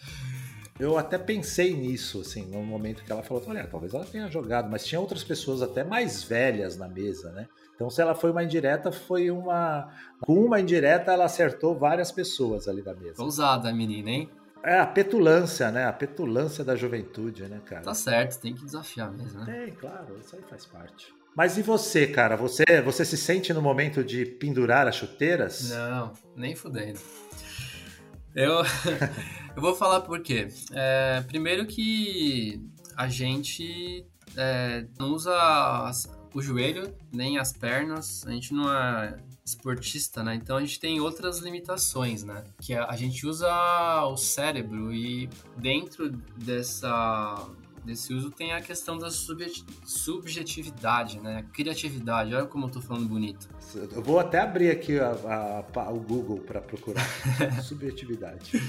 Eu 0.79 0.97
até 0.97 1.17
pensei 1.17 1.75
nisso, 1.75 2.21
assim, 2.21 2.45
no 2.45 2.63
momento 2.63 3.03
que 3.03 3.11
ela 3.11 3.21
falou, 3.21 3.43
olha, 3.47 3.67
talvez 3.67 3.93
ela 3.93 4.05
tenha 4.05 4.31
jogado, 4.31 4.69
mas 4.71 4.85
tinha 4.85 5.01
outras 5.01 5.25
pessoas 5.25 5.61
até 5.61 5.83
mais 5.83 6.23
velhas 6.23 6.77
na 6.77 6.87
mesa, 6.87 7.33
né? 7.33 7.49
Então, 7.75 7.89
se 7.89 8.01
ela 8.01 8.15
foi 8.15 8.31
uma 8.31 8.43
indireta, 8.43 8.89
foi 8.89 9.29
uma. 9.29 9.89
Com 10.21 10.35
uma 10.45 10.59
indireta, 10.59 11.11
ela 11.11 11.25
acertou 11.25 11.77
várias 11.77 12.13
pessoas 12.13 12.67
ali 12.67 12.81
da 12.81 12.93
mesa. 12.93 13.21
Ousada 13.21 13.69
a 13.69 13.73
menina, 13.73 14.09
hein? 14.09 14.29
É, 14.63 14.79
a 14.79 14.85
petulância, 14.85 15.69
né? 15.69 15.85
A 15.85 15.93
petulância 15.93 16.63
da 16.63 16.77
juventude, 16.77 17.43
né, 17.47 17.61
cara? 17.65 17.81
Tá 17.81 17.93
certo, 17.93 18.39
tem 18.39 18.53
que 18.53 18.63
desafiar 18.63 19.11
mesmo, 19.11 19.39
né? 19.43 19.65
Tem, 19.65 19.75
claro, 19.75 20.17
isso 20.19 20.35
aí 20.35 20.41
faz 20.43 20.65
parte. 20.65 21.13
Mas 21.35 21.57
e 21.57 21.61
você, 21.61 22.07
cara? 22.07 22.35
Você, 22.35 22.63
você 22.83 23.05
se 23.05 23.17
sente 23.17 23.53
no 23.53 23.61
momento 23.61 24.03
de 24.03 24.25
pendurar 24.25 24.87
as 24.87 24.95
chuteiras? 24.95 25.69
Não, 25.69 26.13
nem 26.35 26.55
fudendo. 26.55 26.99
Eu, 28.35 28.63
eu 29.55 29.61
vou 29.61 29.75
falar 29.75 30.01
por 30.01 30.21
quê. 30.21 30.47
É, 30.71 31.23
primeiro 31.27 31.65
que 31.65 32.61
a 32.95 33.07
gente 33.07 34.05
é, 34.35 34.85
não 34.97 35.13
usa 35.13 35.91
o 36.33 36.41
joelho 36.41 36.93
nem 37.11 37.37
as 37.37 37.51
pernas, 37.51 38.25
a 38.27 38.31
gente 38.31 38.53
não 38.53 38.71
é 38.71 39.17
esportista, 39.43 40.23
né? 40.23 40.35
Então 40.35 40.57
a 40.57 40.61
gente 40.61 40.79
tem 40.79 40.99
outras 40.99 41.39
limitações, 41.39 42.23
né? 42.23 42.43
Que 42.61 42.73
a, 42.73 42.85
a 42.85 42.95
gente 42.95 43.25
usa 43.25 43.49
o 44.05 44.15
cérebro 44.15 44.93
e 44.93 45.29
dentro 45.57 46.09
dessa 46.37 47.47
desse 47.83 48.13
uso 48.13 48.31
tem 48.31 48.53
a 48.53 48.61
questão 48.61 48.97
da 48.97 49.11
subjetividade, 49.11 51.19
né? 51.19 51.45
Criatividade. 51.53 52.33
Olha 52.33 52.45
como 52.45 52.67
eu 52.67 52.69
tô 52.69 52.79
falando 52.81 53.05
bonito. 53.07 53.49
Eu 53.75 54.01
vou 54.01 54.19
até 54.19 54.39
abrir 54.39 54.71
aqui 54.71 54.97
a, 54.99 55.11
a, 55.11 55.63
a, 55.81 55.91
o 55.91 55.99
Google 55.99 56.39
para 56.39 56.61
procurar 56.61 57.05
subjetividade. 57.63 58.61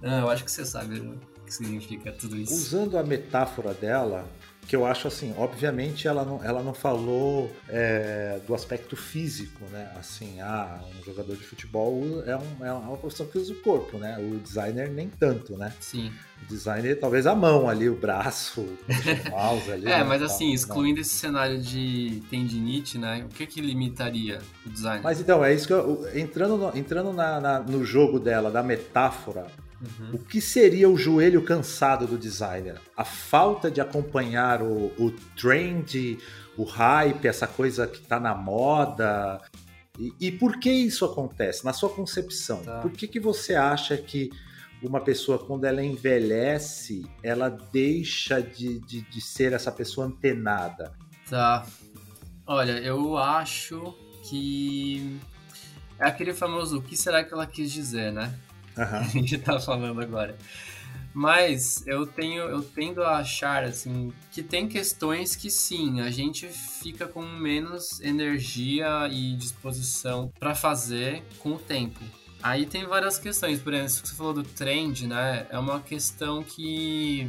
Não, 0.00 0.20
eu 0.20 0.30
acho 0.30 0.44
que 0.44 0.50
você 0.50 0.64
sabe 0.64 1.00
o 1.00 1.18
que 1.44 1.52
significa 1.52 2.12
tudo 2.12 2.36
isso. 2.36 2.54
Usando 2.54 2.96
a 2.96 3.02
metáfora 3.02 3.74
dela, 3.74 4.30
que 4.70 4.76
eu 4.76 4.86
acho 4.86 5.08
assim, 5.08 5.34
obviamente 5.36 6.06
ela 6.06 6.24
não, 6.24 6.44
ela 6.44 6.62
não 6.62 6.72
falou 6.72 7.50
é, 7.68 8.38
do 8.46 8.54
aspecto 8.54 8.94
físico, 8.94 9.64
né? 9.72 9.90
Assim, 9.98 10.40
ah, 10.40 10.80
um 10.96 11.02
jogador 11.02 11.34
de 11.34 11.42
futebol 11.42 12.00
é, 12.24 12.36
um, 12.36 12.64
é 12.64 12.72
uma 12.72 12.96
profissão 12.96 13.26
que 13.26 13.36
usa 13.36 13.52
o 13.52 13.56
corpo, 13.56 13.98
né? 13.98 14.16
O 14.20 14.38
designer 14.38 14.88
nem 14.88 15.08
tanto, 15.08 15.56
né? 15.56 15.74
Sim. 15.80 16.12
O 16.40 16.46
designer, 16.46 17.00
talvez 17.00 17.26
a 17.26 17.34
mão 17.34 17.68
ali, 17.68 17.88
o 17.88 17.96
braço, 17.96 18.60
o 18.60 19.30
mouse 19.30 19.72
ali. 19.72 19.86
é, 19.90 19.98
né, 19.98 20.04
mas 20.04 20.22
assim, 20.22 20.52
excluindo 20.52 20.94
não. 20.94 21.00
esse 21.00 21.14
cenário 21.14 21.60
de 21.60 22.22
tendinite, 22.30 22.96
né? 22.96 23.24
O 23.24 23.34
que 23.34 23.48
que 23.48 23.60
limitaria 23.60 24.38
o 24.64 24.70
designer? 24.70 25.02
Mas 25.02 25.18
então, 25.18 25.44
é 25.44 25.52
isso 25.52 25.66
que 25.66 25.72
eu, 25.72 26.06
entrando, 26.14 26.56
no, 26.56 26.78
entrando 26.78 27.12
na, 27.12 27.40
na, 27.40 27.58
no 27.58 27.84
jogo 27.84 28.20
dela, 28.20 28.52
da 28.52 28.62
metáfora, 28.62 29.48
Uhum. 29.80 30.10
O 30.14 30.18
que 30.18 30.40
seria 30.40 30.88
o 30.88 30.96
joelho 30.96 31.42
cansado 31.42 32.06
do 32.06 32.18
designer? 32.18 32.80
A 32.96 33.04
falta 33.04 33.70
de 33.70 33.80
acompanhar 33.80 34.62
o, 34.62 34.92
o 34.98 35.10
trend, 35.36 36.18
o 36.56 36.64
hype, 36.64 37.26
essa 37.26 37.46
coisa 37.46 37.86
que 37.86 37.98
está 37.98 38.20
na 38.20 38.34
moda. 38.34 39.40
E, 39.98 40.12
e, 40.20 40.32
por 40.32 40.58
que 40.58 40.70
isso 40.70 41.04
acontece? 41.04 41.64
Na 41.64 41.72
sua 41.72 41.88
concepção, 41.88 42.62
tá. 42.62 42.80
por 42.80 42.90
que, 42.92 43.08
que 43.08 43.18
você 43.18 43.54
acha 43.54 43.96
que 43.96 44.30
uma 44.82 45.00
pessoa, 45.00 45.38
quando 45.38 45.64
ela 45.64 45.82
envelhece, 45.82 47.04
ela 47.22 47.48
deixa 47.48 48.40
de, 48.40 48.78
de, 48.80 49.02
de 49.02 49.20
ser 49.20 49.52
essa 49.52 49.70
pessoa 49.70 50.06
antenada? 50.06 50.92
Tá. 51.28 51.66
Olha, 52.46 52.78
eu 52.80 53.16
acho 53.16 53.94
que 54.28 55.18
é 55.98 56.06
aquele 56.06 56.32
famoso 56.32 56.78
o 56.78 56.82
que 56.82 56.96
será 56.96 57.22
que 57.22 57.32
ela 57.32 57.46
quis 57.46 57.70
dizer, 57.70 58.12
né? 58.12 58.34
Uhum. 58.76 58.84
A 58.96 59.02
gente 59.04 59.38
tá 59.38 59.58
falando 59.60 60.00
agora. 60.00 60.36
Mas 61.12 61.84
eu 61.88 62.06
tenho, 62.06 62.44
eu 62.44 62.62
tendo 62.62 63.02
a 63.02 63.18
achar 63.18 63.64
assim 63.64 64.12
que 64.30 64.44
tem 64.44 64.68
questões 64.68 65.34
que 65.34 65.50
sim, 65.50 66.00
a 66.00 66.08
gente 66.08 66.46
fica 66.46 67.08
com 67.08 67.22
menos 67.22 68.00
energia 68.00 69.08
e 69.10 69.34
disposição 69.34 70.32
para 70.38 70.54
fazer 70.54 71.24
com 71.40 71.54
o 71.54 71.58
tempo. 71.58 71.98
Aí 72.40 72.64
tem 72.64 72.86
várias 72.86 73.18
questões, 73.18 73.60
por 73.60 73.74
exemplo, 73.74 74.06
você 74.06 74.14
falou 74.14 74.32
do 74.32 74.44
trend, 74.44 75.08
né? 75.08 75.46
É 75.50 75.58
uma 75.58 75.80
questão 75.80 76.44
que 76.44 77.28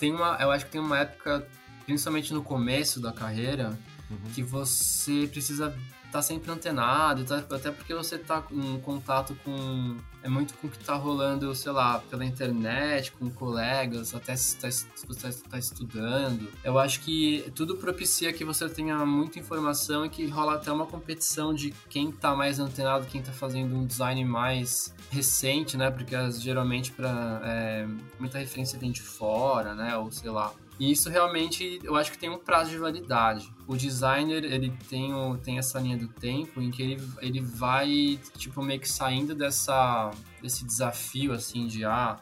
tem 0.00 0.12
uma, 0.12 0.36
eu 0.40 0.50
acho 0.50 0.66
que 0.66 0.72
tem 0.72 0.80
uma 0.80 0.98
época, 0.98 1.46
principalmente 1.86 2.34
no 2.34 2.42
começo 2.42 3.00
da 3.00 3.12
carreira, 3.12 3.78
uhum. 4.10 4.18
que 4.34 4.42
você 4.42 5.28
precisa 5.30 5.72
tá 6.14 6.22
sempre 6.22 6.48
antenado, 6.52 7.24
tá, 7.24 7.38
até 7.38 7.72
porque 7.72 7.92
você 7.92 8.16
tá 8.16 8.44
em 8.52 8.78
contato 8.80 9.36
com. 9.44 9.96
É 10.24 10.28
muito 10.28 10.54
com 10.54 10.68
o 10.68 10.70
que 10.70 10.78
tá 10.78 10.94
rolando, 10.94 11.54
sei 11.54 11.70
lá, 11.70 11.98
pela 11.98 12.24
internet, 12.24 13.12
com 13.12 13.28
colegas, 13.28 14.14
até 14.14 14.34
se 14.34 14.56
tá, 14.56 14.70
você 14.70 15.42
tá 15.50 15.58
estudando. 15.58 16.50
Eu 16.64 16.78
acho 16.78 17.00
que 17.00 17.52
tudo 17.54 17.76
propicia 17.76 18.32
que 18.32 18.42
você 18.42 18.66
tenha 18.66 19.04
muita 19.04 19.38
informação 19.38 20.06
e 20.06 20.08
que 20.08 20.26
rola 20.26 20.54
até 20.54 20.72
uma 20.72 20.86
competição 20.86 21.52
de 21.52 21.74
quem 21.90 22.10
tá 22.10 22.34
mais 22.34 22.58
antenado, 22.58 23.04
quem 23.04 23.20
tá 23.20 23.32
fazendo 23.32 23.76
um 23.76 23.84
design 23.84 24.24
mais 24.24 24.94
recente, 25.10 25.76
né? 25.76 25.90
Porque 25.90 26.16
geralmente 26.30 26.90
para 26.90 27.42
é, 27.44 27.86
muita 28.18 28.38
referência 28.38 28.78
vem 28.78 28.90
de 28.90 29.02
fora, 29.02 29.74
né? 29.74 29.94
Ou 29.98 30.10
sei 30.10 30.30
lá. 30.30 30.54
E 30.78 30.90
isso 30.90 31.08
realmente, 31.08 31.78
eu 31.84 31.94
acho 31.94 32.10
que 32.10 32.18
tem 32.18 32.28
um 32.28 32.38
prazo 32.38 32.70
de 32.70 32.78
validade. 32.78 33.52
O 33.66 33.76
designer, 33.76 34.44
ele 34.44 34.70
tem, 34.88 35.14
o, 35.14 35.36
tem 35.38 35.58
essa 35.58 35.78
linha 35.78 35.96
do 35.96 36.08
tempo 36.08 36.60
em 36.60 36.70
que 36.70 36.82
ele, 36.82 37.08
ele 37.20 37.40
vai, 37.40 38.18
tipo, 38.36 38.62
meio 38.62 38.80
que 38.80 38.88
saindo 38.88 39.34
dessa, 39.34 40.10
desse 40.42 40.64
desafio, 40.64 41.32
assim, 41.32 41.66
de, 41.66 41.84
ah, 41.84 42.18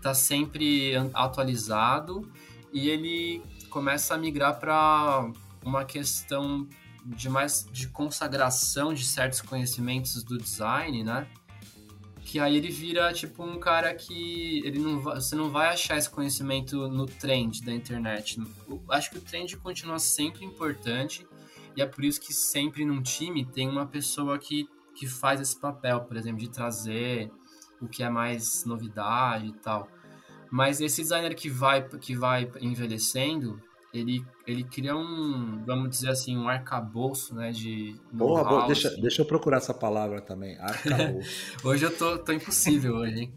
tá 0.00 0.14
sempre 0.14 0.94
atualizado 1.14 2.30
e 2.72 2.88
ele 2.88 3.42
começa 3.70 4.14
a 4.14 4.18
migrar 4.18 4.58
para 4.58 5.30
uma 5.64 5.84
questão 5.84 6.66
de 7.04 7.28
mais 7.28 7.66
de 7.70 7.88
consagração 7.88 8.94
de 8.94 9.04
certos 9.04 9.40
conhecimentos 9.40 10.22
do 10.22 10.38
design, 10.38 11.02
né? 11.04 11.26
Que 12.32 12.40
aí 12.40 12.56
ele 12.56 12.70
vira 12.70 13.12
tipo 13.12 13.44
um 13.44 13.60
cara 13.60 13.94
que 13.94 14.62
ele 14.64 14.78
não 14.78 14.98
vai, 14.98 15.16
você 15.16 15.36
não 15.36 15.50
vai 15.50 15.68
achar 15.68 15.98
esse 15.98 16.08
conhecimento 16.08 16.88
no 16.88 17.04
trend 17.04 17.62
da 17.62 17.74
internet. 17.74 18.40
Eu 18.66 18.82
acho 18.88 19.10
que 19.10 19.18
o 19.18 19.20
trend 19.20 19.54
continua 19.58 19.98
sempre 19.98 20.42
importante 20.42 21.26
e 21.76 21.82
é 21.82 21.86
por 21.86 22.02
isso 22.02 22.18
que 22.18 22.32
sempre 22.32 22.86
num 22.86 23.02
time 23.02 23.44
tem 23.44 23.68
uma 23.68 23.84
pessoa 23.84 24.38
que, 24.38 24.66
que 24.94 25.06
faz 25.06 25.42
esse 25.42 25.60
papel, 25.60 26.00
por 26.00 26.16
exemplo, 26.16 26.38
de 26.38 26.48
trazer 26.48 27.30
o 27.82 27.86
que 27.86 28.02
é 28.02 28.08
mais 28.08 28.64
novidade 28.64 29.48
e 29.48 29.52
tal. 29.52 29.86
Mas 30.50 30.80
esse 30.80 31.02
designer 31.02 31.34
que 31.34 31.50
vai 31.50 31.86
que 31.86 32.16
vai 32.16 32.50
envelhecendo, 32.62 33.60
ele, 33.92 34.24
ele 34.46 34.64
cria 34.64 34.96
um, 34.96 35.62
vamos 35.66 35.90
dizer 35.90 36.10
assim, 36.10 36.36
um 36.36 36.48
arcabouço, 36.48 37.34
né, 37.34 37.52
de 37.52 37.94
boa, 38.10 38.42
boa. 38.42 38.66
Deixa, 38.66 38.90
deixa 38.96 39.22
eu 39.22 39.26
procurar 39.26 39.58
essa 39.58 39.74
palavra 39.74 40.20
também, 40.20 40.58
arcabouço. 40.58 41.28
hoje 41.62 41.84
eu 41.84 41.96
tô, 41.96 42.18
tô 42.18 42.32
impossível 42.32 42.94
hoje, 42.94 43.20
hein? 43.20 43.34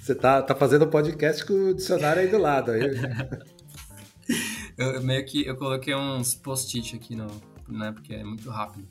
Você 0.00 0.14
tá, 0.14 0.42
tá 0.42 0.54
fazendo 0.54 0.88
podcast 0.88 1.44
com 1.44 1.70
o 1.70 1.74
dicionário 1.74 2.22
aí 2.22 2.28
do 2.28 2.38
lado. 2.38 2.72
Aí. 2.72 2.82
eu 4.76 5.02
meio 5.02 5.24
que 5.24 5.46
eu 5.46 5.56
coloquei 5.56 5.94
uns 5.94 6.34
post-it 6.34 6.96
aqui, 6.96 7.14
no, 7.14 7.26
né, 7.68 7.92
porque 7.92 8.14
é 8.14 8.24
muito 8.24 8.50
rápido. 8.50 8.88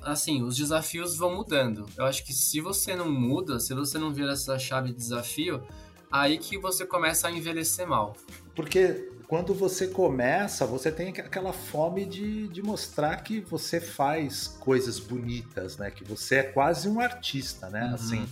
Assim, 0.00 0.42
os 0.42 0.56
desafios 0.56 1.16
vão 1.18 1.34
mudando. 1.34 1.84
Eu 1.98 2.06
acho 2.06 2.24
que 2.24 2.32
se 2.32 2.60
você 2.60 2.96
não 2.96 3.10
muda, 3.10 3.60
se 3.60 3.74
você 3.74 3.98
não 3.98 4.12
vira 4.12 4.32
essa 4.32 4.58
chave 4.58 4.88
de 4.88 4.96
desafio, 4.96 5.62
aí 6.10 6.38
que 6.38 6.56
você 6.56 6.86
começa 6.86 7.28
a 7.28 7.30
envelhecer 7.30 7.86
mal. 7.86 8.16
Porque 8.54 9.10
quando 9.28 9.52
você 9.52 9.86
começa, 9.86 10.64
você 10.64 10.90
tem 10.90 11.10
aquela 11.10 11.52
fome 11.52 12.06
de, 12.06 12.48
de 12.48 12.62
mostrar 12.62 13.16
que 13.16 13.40
você 13.40 13.78
faz 13.78 14.48
coisas 14.58 14.98
bonitas, 14.98 15.76
né? 15.76 15.90
Que 15.90 16.02
você 16.02 16.36
é 16.36 16.42
quase 16.42 16.88
um 16.88 16.98
artista, 16.98 17.68
né? 17.68 17.84
Uhum. 17.84 17.94
Assim, 17.94 18.28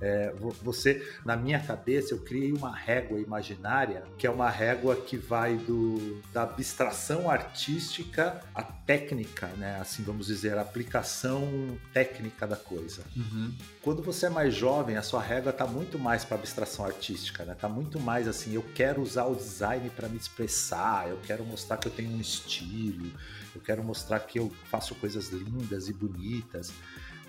é, 0.00 0.32
você, 0.62 1.06
na 1.24 1.36
minha 1.36 1.58
cabeça, 1.58 2.12
eu 2.12 2.18
criei 2.18 2.52
uma 2.52 2.74
régua 2.74 3.18
imaginária, 3.18 4.04
que 4.18 4.26
é 4.26 4.30
uma 4.30 4.50
régua 4.50 4.94
que 4.96 5.16
vai 5.16 5.56
do, 5.56 6.20
da 6.32 6.42
abstração 6.42 7.30
artística 7.30 8.40
à 8.54 8.62
técnica, 8.62 9.46
né? 9.56 9.78
Assim, 9.80 10.02
vamos 10.02 10.26
dizer, 10.26 10.56
a 10.58 10.60
aplicação 10.60 11.78
técnica 11.92 12.46
da 12.46 12.56
coisa. 12.56 13.02
Uhum. 13.16 13.52
Quando 13.82 14.02
você 14.02 14.26
é 14.26 14.30
mais 14.30 14.54
jovem, 14.54 14.96
a 14.96 15.02
sua 15.02 15.22
régua 15.22 15.50
está 15.50 15.66
muito 15.66 15.98
mais 15.98 16.24
para 16.24 16.36
abstração 16.36 16.84
artística, 16.84 17.44
né? 17.44 17.56
Tá 17.58 17.68
muito 17.68 17.98
mais 17.98 18.28
assim, 18.28 18.54
eu 18.54 18.64
quero 18.74 19.00
usar 19.00 19.24
o 19.24 19.34
design 19.34 19.88
para 19.90 20.08
me 20.08 20.16
expressar, 20.16 21.08
eu 21.08 21.18
quero 21.26 21.44
mostrar 21.44 21.78
que 21.78 21.88
eu 21.88 21.92
tenho 21.92 22.10
um 22.10 22.20
estilo, 22.20 23.10
eu 23.54 23.60
quero 23.60 23.82
mostrar 23.82 24.20
que 24.20 24.38
eu 24.38 24.52
faço 24.70 24.94
coisas 24.96 25.30
lindas 25.30 25.88
e 25.88 25.92
bonitas. 25.92 26.72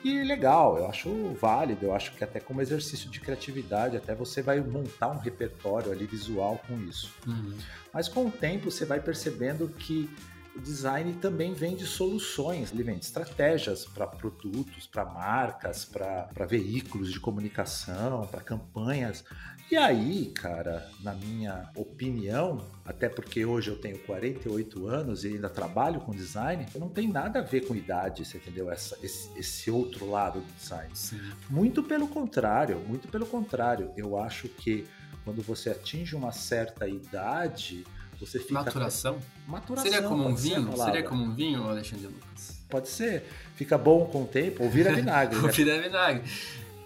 E 0.04 0.24
legal, 0.24 0.78
eu 0.78 0.88
acho 0.88 1.34
válido, 1.34 1.88
eu 1.88 1.94
acho 1.94 2.14
que 2.14 2.24
até 2.24 2.40
como 2.40 2.62
exercício 2.62 3.10
de 3.10 3.20
criatividade, 3.20 3.98
até 3.98 4.14
você 4.14 4.42
vai 4.42 4.60
montar 4.60 5.10
um 5.10 5.18
repertório 5.18 5.92
ali 5.92 6.06
visual 6.06 6.62
com 6.68 6.80
isso. 6.82 7.14
Uhum. 7.26 7.58
Mas 7.94 8.08
com 8.08 8.28
o 8.28 8.32
tempo 8.32 8.70
você 8.70 8.86
vai 8.86 9.00
percebendo 9.00 9.68
que 9.68 10.10
o 10.58 10.62
design 10.62 11.14
também 11.14 11.54
vem 11.54 11.76
de 11.76 11.86
soluções, 11.86 12.72
ele 12.72 12.82
vem 12.82 12.98
de 12.98 13.06
estratégias 13.06 13.86
para 13.86 14.08
produtos, 14.08 14.88
para 14.88 15.06
marcas, 15.06 15.86
para 15.86 16.46
veículos 16.48 17.14
de 17.14 17.20
comunicação, 17.20 18.26
para 18.26 18.42
campanhas. 18.42 19.24
E 19.70 19.76
aí, 19.76 20.32
cara, 20.34 20.90
na 21.02 21.14
minha 21.14 21.70
opinião, 21.76 22.66
até 22.84 23.08
porque 23.08 23.46
hoje 23.46 23.70
eu 23.70 23.80
tenho 23.80 24.00
48 24.00 24.88
anos 24.88 25.24
e 25.24 25.28
ainda 25.28 25.50
trabalho 25.50 26.00
com 26.02 26.12
design, 26.12 26.66
não 26.76 26.90
tem 26.90 27.08
nada 27.08 27.40
a 27.40 27.44
ver 27.44 27.68
com 27.68 27.76
idade, 27.76 28.26
você 28.26 28.38
entendeu? 28.38 28.72
Essa, 28.72 28.98
esse, 29.04 29.30
esse 29.38 29.70
outro 29.70 30.10
lado 30.10 30.40
do 30.40 30.54
design. 30.54 30.90
Sim. 30.96 31.20
Muito 31.50 31.84
pelo 31.84 32.08
contrário, 32.08 32.80
muito 32.80 33.08
pelo 33.10 33.26
contrário. 33.26 33.92
Eu 33.96 34.18
acho 34.18 34.48
que 34.50 34.88
quando 35.24 35.44
você 35.44 35.70
atinge 35.70 36.16
uma 36.16 36.32
certa 36.32 36.88
idade, 36.88 37.86
você 38.20 38.40
fica. 38.40 38.54
Maturação? 38.54 39.20
Maturação. 39.48 39.92
Seria 39.92 40.08
como 40.08 40.28
um 40.28 40.36
vinho? 40.36 40.78
Seria 40.78 41.04
como 41.04 41.24
um 41.24 41.34
vinho, 41.34 41.64
Alexandre 41.68 42.08
Lucas? 42.08 42.58
Pode 42.70 42.90
ser. 42.90 43.24
Fica 43.56 43.78
bom 43.78 44.06
com 44.06 44.24
o 44.24 44.28
tempo, 44.28 44.64
ou 44.64 44.70
vira 44.70 44.94
vinagre. 44.94 45.38
ou 45.38 45.44
né? 45.44 45.52
vira 45.54 45.82
vinagre. 45.82 46.24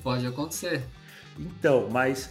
Pode 0.03 0.25
acontecer. 0.25 0.83
Então, 1.39 1.89
mas 1.89 2.29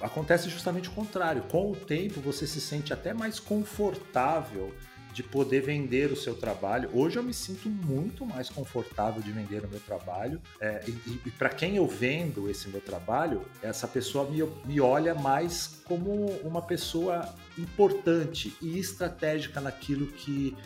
acontece 0.00 0.48
justamente 0.48 0.88
o 0.88 0.92
contrário. 0.92 1.42
Com 1.42 1.70
o 1.72 1.76
tempo, 1.76 2.20
você 2.20 2.46
se 2.46 2.60
sente 2.60 2.92
até 2.92 3.14
mais 3.14 3.38
confortável 3.38 4.74
de 5.12 5.22
poder 5.22 5.60
vender 5.60 6.12
o 6.12 6.16
seu 6.16 6.34
trabalho. 6.34 6.90
Hoje 6.92 7.18
eu 7.18 7.22
me 7.22 7.34
sinto 7.34 7.68
muito 7.68 8.24
mais 8.24 8.48
confortável 8.48 9.22
de 9.22 9.32
vender 9.32 9.64
o 9.64 9.68
meu 9.68 9.80
trabalho. 9.80 10.40
É, 10.60 10.82
e, 10.86 11.20
e 11.26 11.30
para 11.30 11.48
quem 11.48 11.76
eu 11.76 11.86
vendo 11.86 12.48
esse 12.48 12.68
meu 12.68 12.80
trabalho, 12.80 13.42
essa 13.62 13.88
pessoa 13.88 14.28
me, 14.30 14.42
me 14.64 14.80
olha 14.80 15.14
mais 15.14 15.80
como 15.84 16.26
uma 16.42 16.62
pessoa 16.62 17.28
importante 17.58 18.56
e 18.60 18.78
estratégica 18.78 19.60
naquilo 19.60 20.06
que 20.06 20.56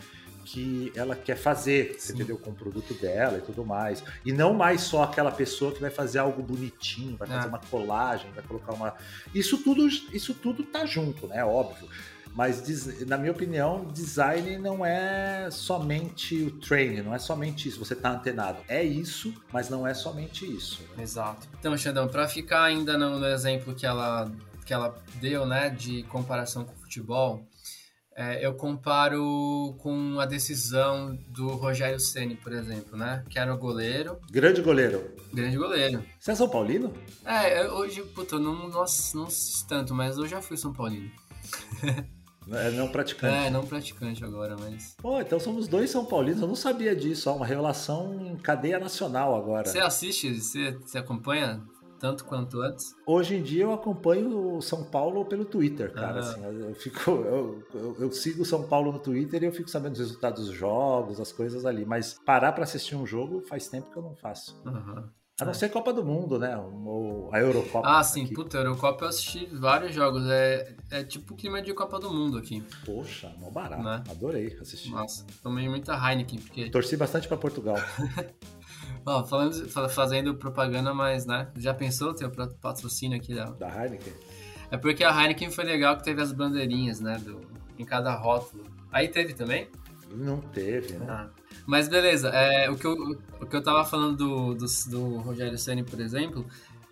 que 0.45 0.93
ela 0.95 1.15
quer 1.15 1.35
fazer, 1.35 1.97
entendeu? 2.07 2.37
Com 2.37 2.51
o 2.51 2.53
produto 2.53 2.93
dela 2.93 3.39
e 3.39 3.41
tudo 3.41 3.65
mais. 3.65 4.03
E 4.23 4.31
não 4.31 4.53
mais 4.53 4.81
só 4.81 5.03
aquela 5.03 5.31
pessoa 5.31 5.73
que 5.73 5.81
vai 5.81 5.89
fazer 5.89 6.19
algo 6.19 6.41
bonitinho, 6.43 7.17
vai 7.17 7.27
fazer 7.27 7.47
é. 7.47 7.49
uma 7.49 7.59
colagem, 7.59 8.31
vai 8.31 8.43
colocar 8.43 8.73
uma. 8.73 8.93
Isso 9.33 9.57
tudo, 9.57 9.87
isso 9.87 10.33
tudo 10.35 10.63
tá 10.63 10.85
junto, 10.85 11.27
né? 11.27 11.43
Óbvio. 11.43 11.89
Mas, 12.35 12.61
na 13.07 13.17
minha 13.17 13.31
opinião, 13.31 13.85
design 13.93 14.57
não 14.57 14.85
é 14.85 15.49
somente 15.49 16.43
o 16.43 16.51
training, 16.59 17.01
não 17.01 17.15
é 17.15 17.17
somente 17.17 17.69
isso, 17.69 17.79
você 17.79 17.95
tá 17.95 18.11
antenado. 18.11 18.59
É 18.67 18.83
isso, 18.83 19.33
mas 19.53 19.69
não 19.69 19.87
é 19.87 19.93
somente 19.93 20.45
isso. 20.45 20.83
Né? 20.97 21.03
Exato. 21.03 21.47
Então, 21.57 21.77
Xandão, 21.77 22.09
para 22.09 22.27
ficar 22.27 22.63
ainda 22.63 22.97
no, 22.97 23.19
no 23.19 23.25
exemplo 23.25 23.73
que 23.73 23.85
ela, 23.85 24.29
que 24.65 24.73
ela 24.73 25.01
deu, 25.21 25.45
né, 25.45 25.69
de 25.69 26.03
comparação 26.03 26.65
com 26.65 26.73
o 26.73 26.77
futebol, 26.77 27.47
é, 28.17 28.45
eu 28.45 28.53
comparo 28.55 29.73
com 29.79 30.19
a 30.19 30.25
decisão 30.25 31.17
do 31.29 31.47
Rogério 31.47 31.99
Ceni, 32.01 32.35
por 32.35 32.51
exemplo, 32.51 32.97
né? 32.97 33.23
Que 33.29 33.37
era 33.37 33.53
o 33.53 33.57
goleiro. 33.57 34.19
Grande 34.31 34.61
goleiro. 34.61 35.13
Grande 35.33 35.57
goleiro. 35.57 36.03
Você 36.17 36.31
é 36.31 36.35
São 36.35 36.47
Paulino? 36.47 36.93
É, 37.25 37.69
hoje, 37.69 38.01
puta, 38.03 38.39
não, 38.39 38.69
não, 38.69 38.85
não 39.13 39.27
tanto, 39.67 39.93
mas 39.93 40.17
eu 40.17 40.27
já 40.27 40.41
fui 40.41 40.55
São 40.55 40.71
Paulino. 40.71 41.11
É 42.51 42.71
não 42.71 42.87
praticante. 42.87 43.35
É, 43.35 43.49
não 43.49 43.65
praticante 43.65 44.23
agora, 44.23 44.55
mas. 44.59 44.95
Pô, 45.01 45.19
então 45.19 45.39
somos 45.39 45.67
dois 45.67 45.89
São 45.89 46.05
Paulinos, 46.05 46.41
eu 46.41 46.47
não 46.47 46.55
sabia 46.55 46.95
disso, 46.95 47.29
ó, 47.29 47.35
uma 47.35 47.45
relação 47.45 48.13
em 48.21 48.37
cadeia 48.37 48.79
nacional 48.79 49.35
agora. 49.35 49.67
Você 49.67 49.79
assiste, 49.79 50.39
você, 50.39 50.71
você 50.71 50.97
acompanha 50.97 51.61
tanto 51.99 52.25
quanto 52.25 52.61
antes? 52.61 52.95
Hoje 53.05 53.35
em 53.35 53.41
dia 53.41 53.63
eu 53.63 53.73
acompanho 53.73 54.57
o 54.57 54.61
São 54.61 54.83
Paulo 54.83 55.25
pelo 55.25 55.45
Twitter, 55.45 55.91
cara. 55.91 56.19
Assim, 56.19 56.43
eu, 56.43 56.75
fico, 56.75 57.09
eu, 57.09 57.63
eu, 57.73 57.95
eu, 57.99 58.11
sigo 58.11 58.43
o 58.43 58.45
São 58.45 58.67
Paulo 58.67 58.91
no 58.91 58.99
Twitter 58.99 59.41
e 59.41 59.45
eu 59.45 59.51
fico 59.51 59.69
sabendo 59.69 59.93
os 59.93 59.99
resultados 59.99 60.45
dos 60.45 60.55
jogos, 60.55 61.19
as 61.19 61.31
coisas 61.31 61.65
ali. 61.65 61.85
Mas 61.85 62.19
parar 62.25 62.51
para 62.51 62.63
assistir 62.63 62.95
um 62.95 63.05
jogo 63.05 63.41
faz 63.41 63.67
tempo 63.67 63.89
que 63.91 63.97
eu 63.97 64.03
não 64.03 64.15
faço. 64.15 64.61
Uhum. 64.65 65.03
A 65.39 65.43
não 65.43 65.53
ser 65.53 65.67
Copa 65.67 65.91
do 65.91 66.05
Mundo, 66.05 66.39
né? 66.39 66.57
Ou 66.57 67.29
a 67.33 67.39
Eurocopa. 67.39 67.85
Ah, 67.85 68.01
sim. 68.01 68.23
Aqui. 68.23 68.33
Puta, 68.33 68.57
a 68.57 68.61
Eurocopa 68.61 69.03
eu 69.03 69.09
assisti 69.09 69.45
vários 69.47 69.93
jogos. 69.93 70.25
É, 70.29 70.75
é 70.89 71.03
tipo 71.03 71.33
o 71.33 71.37
clima 71.37 71.61
de 71.61 71.73
Copa 71.73 71.99
do 71.99 72.09
Mundo 72.09 72.37
aqui. 72.37 72.63
Poxa, 72.85 73.35
mal 73.41 73.51
barato. 73.51 73.83
Né? 73.83 74.01
Adorei 74.09 74.57
assistir. 74.61 74.91
Nossa, 74.91 75.25
tomei 75.43 75.67
muita 75.67 75.93
Heineken. 75.93 76.39
Porque... 76.39 76.69
Torci 76.69 76.95
bastante 76.95 77.27
para 77.27 77.35
Portugal. 77.35 77.75
Ó, 79.05 79.25
falando, 79.25 79.69
fazendo 79.89 80.35
propaganda, 80.35 80.93
mas, 80.93 81.25
né? 81.25 81.51
Já 81.57 81.73
pensou 81.73 82.13
ter 82.13 82.25
o 82.25 82.31
patrocínio 82.55 83.17
aqui 83.17 83.35
da... 83.35 83.51
Da 83.51 83.67
Heineken? 83.67 84.13
É 84.71 84.77
porque 84.77 85.03
a 85.03 85.21
Heineken 85.21 85.51
foi 85.51 85.65
legal 85.65 85.97
que 85.97 86.03
teve 86.05 86.21
as 86.21 86.31
bandeirinhas, 86.31 87.01
né? 87.01 87.17
Do, 87.17 87.41
em 87.77 87.83
cada 87.83 88.15
rótulo. 88.15 88.63
Aí 88.89 89.09
teve 89.09 89.33
também? 89.33 89.67
Não 90.11 90.39
teve, 90.39 90.93
né? 90.93 91.05
Ah. 91.09 91.29
Mas 91.65 91.87
beleza, 91.87 92.29
é, 92.29 92.69
o, 92.69 92.75
que 92.77 92.85
eu, 92.85 92.93
o 93.41 93.45
que 93.45 93.55
eu 93.55 93.63
tava 93.63 93.83
falando 93.85 94.15
do, 94.17 94.53
do, 94.53 94.65
do 94.87 95.17
Rogério 95.17 95.57
Senna, 95.57 95.83
por 95.83 95.99
exemplo, 95.99 96.45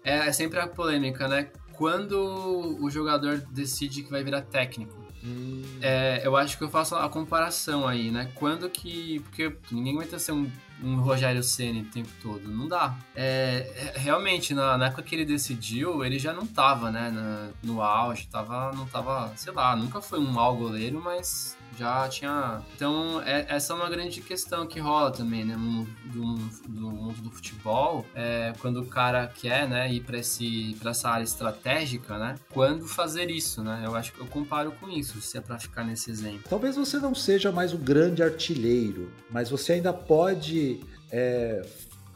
é, 0.04 0.28
é, 0.28 0.32
sempre 0.32 0.60
a 0.60 0.68
polêmica, 0.68 1.28
né? 1.28 1.50
Quando 1.74 2.78
o 2.82 2.90
jogador 2.90 3.38
decide 3.52 4.04
que 4.04 4.12
vai 4.12 4.24
virar 4.24 4.42
técnico. 4.42 5.02
Hum. 5.24 5.64
É, 5.82 6.22
eu 6.24 6.36
acho 6.36 6.58
que 6.58 6.64
eu 6.64 6.70
faço 6.70 6.96
a 6.96 7.08
comparação 7.08 7.88
aí, 7.88 8.12
né? 8.12 8.30
Quando 8.36 8.70
que. 8.70 9.22
Porque 9.22 9.56
ninguém 9.72 9.94
aguenta 9.96 10.20
ser 10.20 10.34
um, 10.34 10.52
um 10.84 10.98
Rogério 10.98 11.42
Senna 11.42 11.82
o 11.82 11.86
tempo 11.86 12.10
todo. 12.22 12.50
Não 12.50 12.68
dá. 12.68 12.98
É, 13.16 13.94
é, 13.96 14.00
realmente, 14.00 14.54
na, 14.54 14.78
na, 14.78 14.88
época 14.88 15.02
que 15.02 15.16
ele 15.16 15.26
decidiu, 15.26 16.04
ele 16.04 16.20
já 16.20 16.34
não 16.34 16.46
tava, 16.46 16.92
né? 16.92 17.10
Na, 17.10 17.50
no 17.64 17.82
auge, 17.82 18.28
tava, 18.28 18.74
não 18.74 18.86
tava, 18.86 19.32
sei 19.38 19.54
lá, 19.54 19.76
nunca 19.76 20.02
foi 20.02 20.20
um 20.20 20.30
mau 20.30 20.56
goleiro, 20.58 21.02
mas 21.02 21.58
já 21.78 22.08
tinha. 22.10 22.62
Então, 22.76 23.22
é, 23.22 23.46
essa 23.50 23.74
é 23.74 23.76
uma 23.76 23.90
grande 23.90 24.22
questão 24.22 24.66
que 24.66 24.80
rola 24.80 25.12
também, 25.12 25.44
né? 25.44 25.56
No, 25.56 25.86
do, 26.06 26.36
do 26.68 26.92
mundo 26.92 27.22
do 27.22 27.32
futebol. 27.32 28.06
É, 28.16 28.54
quando 28.60 28.82
o 28.82 28.86
cara 28.86 29.28
quer, 29.28 29.68
né, 29.68 29.92
ir 29.92 30.02
para 30.02 30.18
essa 30.18 31.10
área 31.10 31.24
estratégica, 31.24 32.18
né? 32.18 32.36
Quando 32.52 32.88
fazer 32.88 33.30
isso, 33.30 33.64
né? 33.64 33.84
Eu 33.86 33.96
acho 33.96 34.14
que 34.14 34.20
eu 34.20 34.28
comparo 34.28 34.72
com 34.74 34.90
isso, 34.90 35.22
se 35.22 35.38
é 35.38 35.42
para 35.42 35.60
ficar 35.60 35.84
nesse 35.84 36.10
exemplo. 36.10 36.42
Talvez 36.50 36.76
você 36.76 36.98
não 36.98 37.16
seja 37.16 37.52
mais 37.52 37.74
um 37.74 37.78
grande 37.78 38.24
artilheiro, 38.24 39.12
mas 39.30 39.50
você 39.50 39.74
ainda 39.74 39.94
pode. 39.94 40.82
É, 41.12 41.62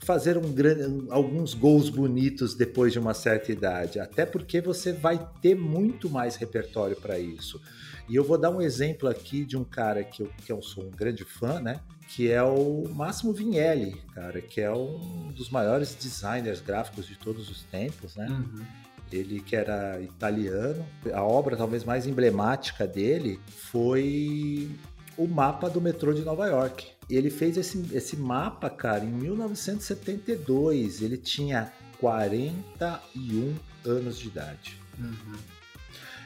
fazer 0.07 0.37
um 0.37 0.53
grande, 0.53 1.05
alguns 1.09 1.53
gols 1.53 1.89
bonitos 1.89 2.55
depois 2.55 2.93
de 2.93 2.97
uma 2.97 3.13
certa 3.13 3.51
idade, 3.51 3.99
até 3.99 4.25
porque 4.25 4.61
você 4.61 4.93
vai 4.93 5.19
ter 5.41 5.53
muito 5.53 6.09
mais 6.09 6.37
repertório 6.37 6.95
para 6.95 7.19
isso. 7.19 7.61
E 8.07 8.15
eu 8.15 8.23
vou 8.23 8.37
dar 8.37 8.49
um 8.49 8.61
exemplo 8.61 9.09
aqui 9.09 9.43
de 9.43 9.57
um 9.57 9.65
cara 9.65 10.05
que 10.05 10.23
eu, 10.23 10.31
que 10.45 10.49
eu 10.49 10.61
sou 10.61 10.85
um 10.85 10.89
grande 10.89 11.25
fã, 11.25 11.59
né? 11.59 11.81
Que 12.07 12.31
é 12.31 12.41
o 12.41 12.87
Máximo 12.95 13.33
Vignelli, 13.33 14.01
cara, 14.15 14.39
que 14.39 14.61
é 14.61 14.71
um 14.71 15.29
dos 15.35 15.49
maiores 15.49 15.93
designers 15.93 16.61
gráficos 16.61 17.05
de 17.05 17.15
todos 17.17 17.49
os 17.49 17.63
tempos, 17.63 18.15
né? 18.15 18.27
Uhum. 18.29 18.63
Ele 19.11 19.41
que 19.41 19.57
era 19.57 19.99
italiano. 19.99 20.85
A 21.13 21.21
obra 21.21 21.57
talvez 21.57 21.83
mais 21.83 22.07
emblemática 22.07 22.87
dele 22.87 23.41
foi 23.49 24.71
o 25.17 25.27
mapa 25.27 25.69
do 25.69 25.81
metrô 25.81 26.13
de 26.13 26.21
Nova 26.21 26.47
York. 26.47 26.96
Ele 27.09 27.29
fez 27.29 27.57
esse, 27.57 27.85
esse 27.93 28.17
mapa, 28.17 28.69
cara, 28.69 29.03
em 29.03 29.11
1972. 29.11 31.01
Ele 31.01 31.17
tinha 31.17 31.71
41 31.99 33.55
anos 33.85 34.19
de 34.19 34.27
idade. 34.27 34.79
Uhum. 34.99 35.35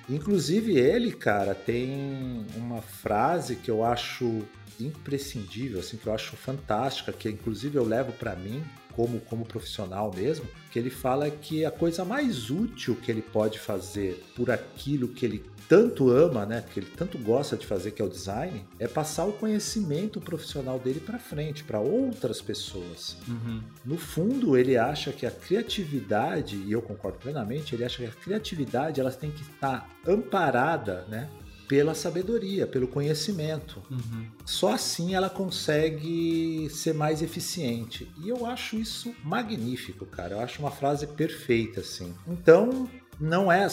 Inclusive 0.09 0.77
ele, 0.77 1.11
cara, 1.11 1.53
tem 1.53 2.45
uma 2.55 2.81
frase 2.81 3.55
que 3.55 3.69
eu 3.69 3.83
acho 3.83 4.41
imprescindível, 4.79 5.79
assim, 5.79 5.97
que 5.97 6.07
eu 6.07 6.13
acho 6.13 6.35
fantástica, 6.35 7.13
que 7.13 7.29
inclusive 7.29 7.77
eu 7.77 7.85
levo 7.85 8.11
para 8.13 8.35
mim 8.35 8.63
como 8.95 9.19
como 9.21 9.45
profissional 9.45 10.11
mesmo, 10.13 10.45
que 10.71 10.79
ele 10.79 10.89
fala 10.89 11.29
que 11.29 11.65
a 11.65 11.71
coisa 11.71 12.05
mais 12.05 12.49
útil 12.49 12.95
que 12.95 13.11
ele 13.11 13.21
pode 13.21 13.59
fazer 13.59 14.23
por 14.35 14.49
aquilo 14.49 15.07
que 15.07 15.25
ele 15.25 15.43
tanto 15.71 16.09
ama, 16.09 16.45
né, 16.45 16.61
que 16.73 16.81
ele 16.81 16.91
tanto 16.97 17.17
gosta 17.17 17.55
de 17.55 17.65
fazer, 17.65 17.91
que 17.91 18.01
é 18.01 18.05
o 18.05 18.09
design, 18.09 18.65
é 18.77 18.89
passar 18.89 19.23
o 19.23 19.31
conhecimento 19.31 20.19
profissional 20.19 20.77
dele 20.77 20.99
para 20.99 21.17
frente, 21.17 21.63
para 21.63 21.79
outras 21.79 22.41
pessoas. 22.41 23.15
Uhum. 23.25 23.61
No 23.85 23.97
fundo, 23.97 24.57
ele 24.57 24.75
acha 24.75 25.13
que 25.13 25.25
a 25.25 25.31
criatividade, 25.31 26.57
e 26.57 26.73
eu 26.73 26.81
concordo 26.81 27.19
plenamente, 27.19 27.73
ele 27.73 27.85
acha 27.85 27.99
que 27.99 28.05
a 28.05 28.11
criatividade 28.11 28.99
ela 28.99 29.13
tem 29.13 29.31
que 29.31 29.43
estar 29.43 29.89
amparada, 30.05 31.05
né, 31.07 31.29
pela 31.71 31.95
sabedoria, 31.95 32.67
pelo 32.67 32.85
conhecimento. 32.85 33.81
Uhum. 33.89 34.25
Só 34.45 34.73
assim 34.73 35.15
ela 35.15 35.29
consegue 35.29 36.67
ser 36.69 36.93
mais 36.93 37.21
eficiente. 37.21 38.11
E 38.21 38.27
eu 38.27 38.45
acho 38.45 38.75
isso 38.75 39.15
magnífico, 39.23 40.05
cara. 40.05 40.35
Eu 40.35 40.41
acho 40.41 40.59
uma 40.59 40.69
frase 40.69 41.07
perfeita, 41.07 41.79
assim. 41.79 42.13
Então, 42.27 42.89
não 43.21 43.51
é, 43.51 43.67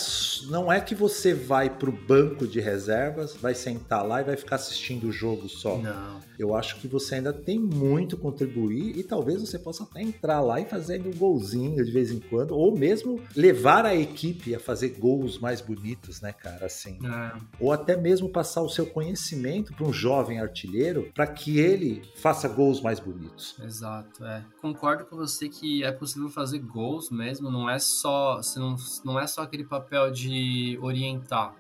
não 0.49 0.71
é 0.71 0.79
que 0.79 0.95
você 0.95 1.33
vai 1.33 1.71
para 1.71 1.89
o 1.89 1.93
banco 1.93 2.47
de 2.47 2.61
reservas, 2.61 3.35
vai 3.35 3.55
sentar 3.55 4.07
lá 4.07 4.21
e 4.21 4.25
vai 4.25 4.37
ficar 4.37 4.57
assistindo 4.57 5.09
o 5.09 5.13
jogo 5.13 5.49
só. 5.49 5.79
Não. 5.79 6.21
Eu 6.39 6.55
acho 6.55 6.77
que 6.77 6.87
você 6.87 7.17
ainda 7.17 7.33
tem 7.33 7.59
muito 7.59 8.15
a 8.15 8.19
contribuir 8.19 8.97
e 8.97 9.03
talvez 9.03 9.41
você 9.41 9.59
possa 9.59 9.83
até 9.83 10.03
entrar 10.03 10.41
lá 10.41 10.61
e 10.61 10.67
fazer 10.67 11.05
um 11.05 11.11
golzinho 11.11 11.85
de 11.85 11.91
vez 11.91 12.13
em 12.13 12.21
quando, 12.21 12.53
ou 12.53 12.77
mesmo 12.77 13.21
levar 13.35 13.85
a 13.87 13.95
equipe 13.95 14.55
a 14.55 14.61
fazer 14.61 14.91
gols 14.99 15.39
mais 15.39 15.61
bonitos, 15.61 16.21
né, 16.21 16.33
cara? 16.33 16.67
Assim. 16.67 16.99
É. 17.05 17.39
Ou 17.59 17.73
até 17.73 17.97
mesmo 17.97 18.29
passar 18.29 18.63
o 18.63 18.69
seu 18.69 18.87
conhecimento 18.87 19.73
para 19.73 19.87
um 19.87 19.93
jovem 19.93 20.39
artilheiro 20.39 21.11
para 21.15 21.27
que 21.27 21.59
ele 21.59 22.03
faça 22.17 22.47
gols 22.47 22.81
mais 22.81 23.01
bonitos. 23.01 23.57
Exato, 23.61 24.25
é. 24.25 24.45
Concordo 24.61 25.07
com 25.07 25.17
você 25.17 25.49
que 25.49 25.83
é 25.83 25.91
possível 25.91 26.29
fazer 26.29 26.59
gols 26.59 27.11
mesmo, 27.11 27.51
não 27.51 27.69
é 27.69 27.79
só, 27.79 28.41
não, 28.57 28.77
não 29.05 29.19
é 29.19 29.27
só 29.27 29.38
aquele 29.45 29.65
papel 29.65 30.11
de 30.11 30.79
orientar. 30.81 31.55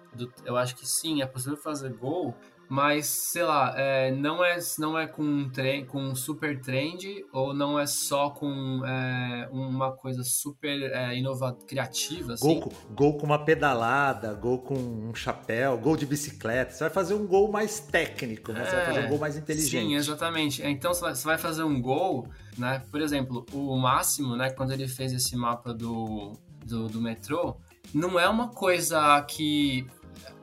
Eu 0.44 0.56
acho 0.56 0.74
que 0.74 0.86
sim, 0.86 1.22
é 1.22 1.26
possível 1.26 1.56
fazer 1.56 1.92
gol, 1.92 2.34
mas 2.68 3.06
sei 3.06 3.44
lá, 3.44 3.72
é, 3.76 4.10
não 4.10 4.44
é 4.44 4.58
não 4.78 4.98
é 4.98 5.06
com 5.06 5.22
um, 5.22 5.48
trem, 5.48 5.86
com 5.86 6.02
um 6.02 6.14
super 6.14 6.60
trend 6.60 7.24
ou 7.32 7.54
não 7.54 7.78
é 7.78 7.86
só 7.86 8.28
com 8.28 8.84
é, 8.84 9.48
uma 9.50 9.92
coisa 9.92 10.22
super 10.22 10.82
é, 10.92 11.16
inovadora, 11.16 11.64
criativa. 11.66 12.34
Assim. 12.34 12.60
Gol, 12.60 12.60
com, 12.60 12.94
gol 12.94 13.16
com 13.16 13.24
uma 13.24 13.42
pedalada, 13.42 14.34
gol 14.34 14.58
com 14.58 14.74
um 14.74 15.14
chapéu, 15.14 15.78
gol 15.78 15.96
de 15.96 16.04
bicicleta. 16.04 16.72
Você 16.72 16.84
vai 16.84 16.90
fazer 16.90 17.14
um 17.14 17.26
gol 17.26 17.50
mais 17.50 17.80
técnico, 17.80 18.52
né? 18.52 18.66
Você 18.66 18.76
vai 18.76 18.84
fazer 18.84 19.00
um 19.00 19.08
gol 19.08 19.18
mais 19.18 19.36
inteligente. 19.36 19.88
Sim, 19.88 19.94
exatamente. 19.94 20.62
Então 20.62 20.92
você 20.92 21.24
vai 21.24 21.38
fazer 21.38 21.62
um 21.62 21.80
gol, 21.80 22.28
né? 22.58 22.82
Por 22.90 23.00
exemplo, 23.00 23.46
o 23.50 23.78
Máximo, 23.78 24.36
né? 24.36 24.50
Quando 24.50 24.72
ele 24.72 24.86
fez 24.86 25.14
esse 25.14 25.34
mapa 25.36 25.72
do, 25.72 26.32
do, 26.66 26.86
do 26.86 27.00
metrô, 27.00 27.56
não 27.94 28.18
é 28.18 28.29
uma 28.29 28.48
coisa 28.48 29.20
que 29.22 29.87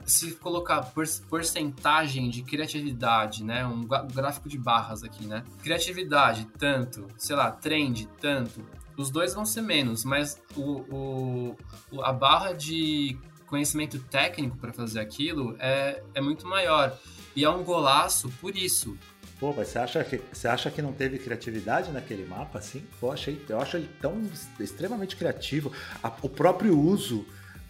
se 0.05 0.33
colocar 0.35 0.81
por, 0.83 1.05
porcentagem 1.27 2.29
de 2.29 2.43
criatividade, 2.43 3.43
né, 3.43 3.65
um 3.65 3.81
gráfico 3.83 4.47
de 4.47 4.57
barras 4.57 5.03
aqui, 5.03 5.25
né, 5.25 5.43
criatividade 5.63 6.47
tanto, 6.57 7.07
sei 7.17 7.35
lá, 7.35 7.51
trend 7.51 8.07
tanto, 8.21 8.63
os 8.95 9.09
dois 9.09 9.33
vão 9.33 9.45
ser 9.45 9.61
menos, 9.61 10.05
mas 10.05 10.41
o, 10.55 11.55
o 11.91 12.01
a 12.01 12.13
barra 12.13 12.53
de 12.53 13.17
conhecimento 13.47 13.99
técnico 13.99 14.57
para 14.57 14.71
fazer 14.71 14.99
aquilo 14.99 15.55
é, 15.59 16.01
é 16.13 16.21
muito 16.21 16.47
maior 16.47 16.97
e 17.35 17.43
é 17.43 17.49
um 17.49 17.63
golaço 17.63 18.29
por 18.39 18.55
isso. 18.55 18.97
Pô, 19.39 19.53
mas 19.55 19.67
você 19.67 19.79
acha 19.79 20.03
que 20.03 20.21
você 20.31 20.47
acha 20.47 20.71
que 20.71 20.81
não 20.81 20.93
teve 20.93 21.19
criatividade 21.19 21.91
naquele 21.91 22.25
mapa, 22.25 22.59
assim? 22.59 22.85
Pô, 22.99 23.11
achei, 23.11 23.43
eu 23.49 23.59
acho 23.59 23.75
ele 23.75 23.89
tão 24.01 24.21
extremamente 24.59 25.15
criativo. 25.17 25.73
O 26.21 26.29
próprio 26.29 26.79
uso 26.79 27.25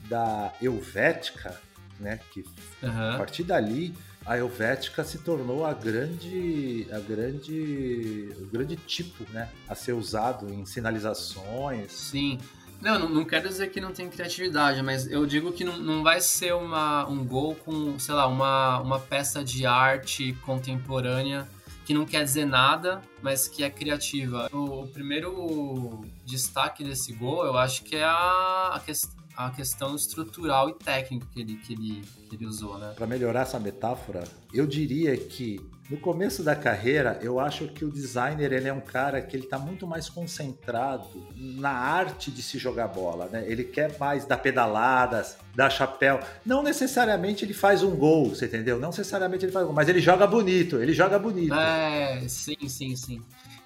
da 0.10 0.54
Helvética 0.62 1.60
né? 2.00 2.20
Que 2.32 2.44
uhum. 2.82 3.13
a 3.13 3.18
partir 3.18 3.44
dali 3.44 3.94
a 4.26 4.38
Helvética 4.38 5.04
se 5.04 5.20
tornou 5.20 5.65
a 5.65 5.74
grande, 5.74 6.88
a 6.91 7.00
grande, 7.00 8.34
o 8.39 8.48
grande 8.48 8.76
tipo, 8.76 9.24
né, 9.32 9.50
a 9.70 9.76
ser 9.76 9.94
usado 9.94 10.52
em 10.52 10.65
sinalizações. 10.65 11.91
Sim. 11.91 12.39
Não, 12.82 13.00
não, 13.00 13.08
não 13.08 13.24
quero 13.24 13.48
dizer 13.48 13.70
que 13.70 13.80
não 13.80 13.94
tem 13.94 14.10
criatividade, 14.10 14.82
mas 14.82 15.10
eu 15.10 15.26
digo 15.26 15.52
que 15.52 15.63
não, 15.63 15.78
não 15.78 16.04
vai 16.04 16.20
ser 16.22 16.54
uma, 16.56 17.08
um 17.08 17.24
gol 17.24 17.56
com, 17.56 17.98
sei 18.00 18.15
lá, 18.15 18.28
uma, 18.28 18.80
uma 18.80 19.00
peça 19.00 19.44
de 19.44 19.65
arte 19.65 20.34
contemporânea 20.41 21.48
que 21.86 21.94
não 21.94 22.04
quer 22.04 22.24
dizer 22.24 22.46
nada, 22.46 23.02
mas 23.22 23.48
que 23.48 23.63
é 23.63 23.70
criativa. 23.70 24.50
O, 24.52 24.82
o 24.82 24.88
primeiro 24.88 26.04
destaque 26.26 26.84
desse 26.84 27.13
gol, 27.13 27.46
eu 27.46 27.58
acho 27.58 27.84
que 27.84 27.96
é 27.96 28.04
a, 28.04 28.72
a 28.74 28.80
questão 28.84 29.25
a 29.36 29.50
questão 29.50 29.95
estrutural 29.95 30.69
e 30.69 30.74
técnica 30.74 31.28
que 31.34 31.41
ele, 31.41 31.56
que 31.56 31.74
ele, 31.74 32.02
que 32.30 32.36
ele 32.36 32.45
usou, 32.45 32.78
né? 32.78 32.93
Para 32.95 33.08
melhorar 33.08 33.41
essa 33.41 33.60
metáfora, 33.60 34.24
eu 34.54 34.65
diria 34.65 35.15
que 35.17 35.60
no 35.89 35.98
começo 35.98 36.41
da 36.41 36.56
carreira, 36.56 37.19
eu 37.21 37.39
acho 37.39 37.67
que 37.67 37.86
o 37.86 37.91
designer 37.91 38.52
ele 38.52 38.67
é 38.67 38.74
um 38.74 38.82
cara 38.82 39.21
que 39.21 39.36
ele 39.36 39.43
está 39.43 39.60
muito 39.60 39.86
mais 39.86 40.10
concentrado 40.10 41.28
na 41.36 41.69
arte 41.69 42.32
de 42.32 42.41
se 42.41 42.58
jogar 42.58 42.88
bola, 42.88 43.28
né? 43.28 43.43
Ele 43.45 43.63
quer 43.63 43.95
mais 44.00 44.26
dar 44.26 44.38
pedaladas, 44.38 45.38
dar 45.54 45.69
chapéu. 45.69 46.19
Não 46.43 46.63
necessariamente 46.63 47.45
ele 47.45 47.54
faz 47.54 47.84
um 47.84 47.95
gol, 47.95 48.30
você 48.30 48.45
entendeu? 48.45 48.80
Não 48.80 48.89
necessariamente 48.89 49.45
ele 49.45 49.52
faz 49.52 49.63
um 49.63 49.67
gol, 49.67 49.76
mas 49.76 49.88
ele 49.88 50.02
joga 50.02 50.26
bonito, 50.26 50.78
ele 50.78 50.91
joga 50.91 51.19
bonito. 51.19 51.54
É, 51.54 52.28
sim, 52.28 52.67
sim, 52.67 52.95
sim. 52.95 53.21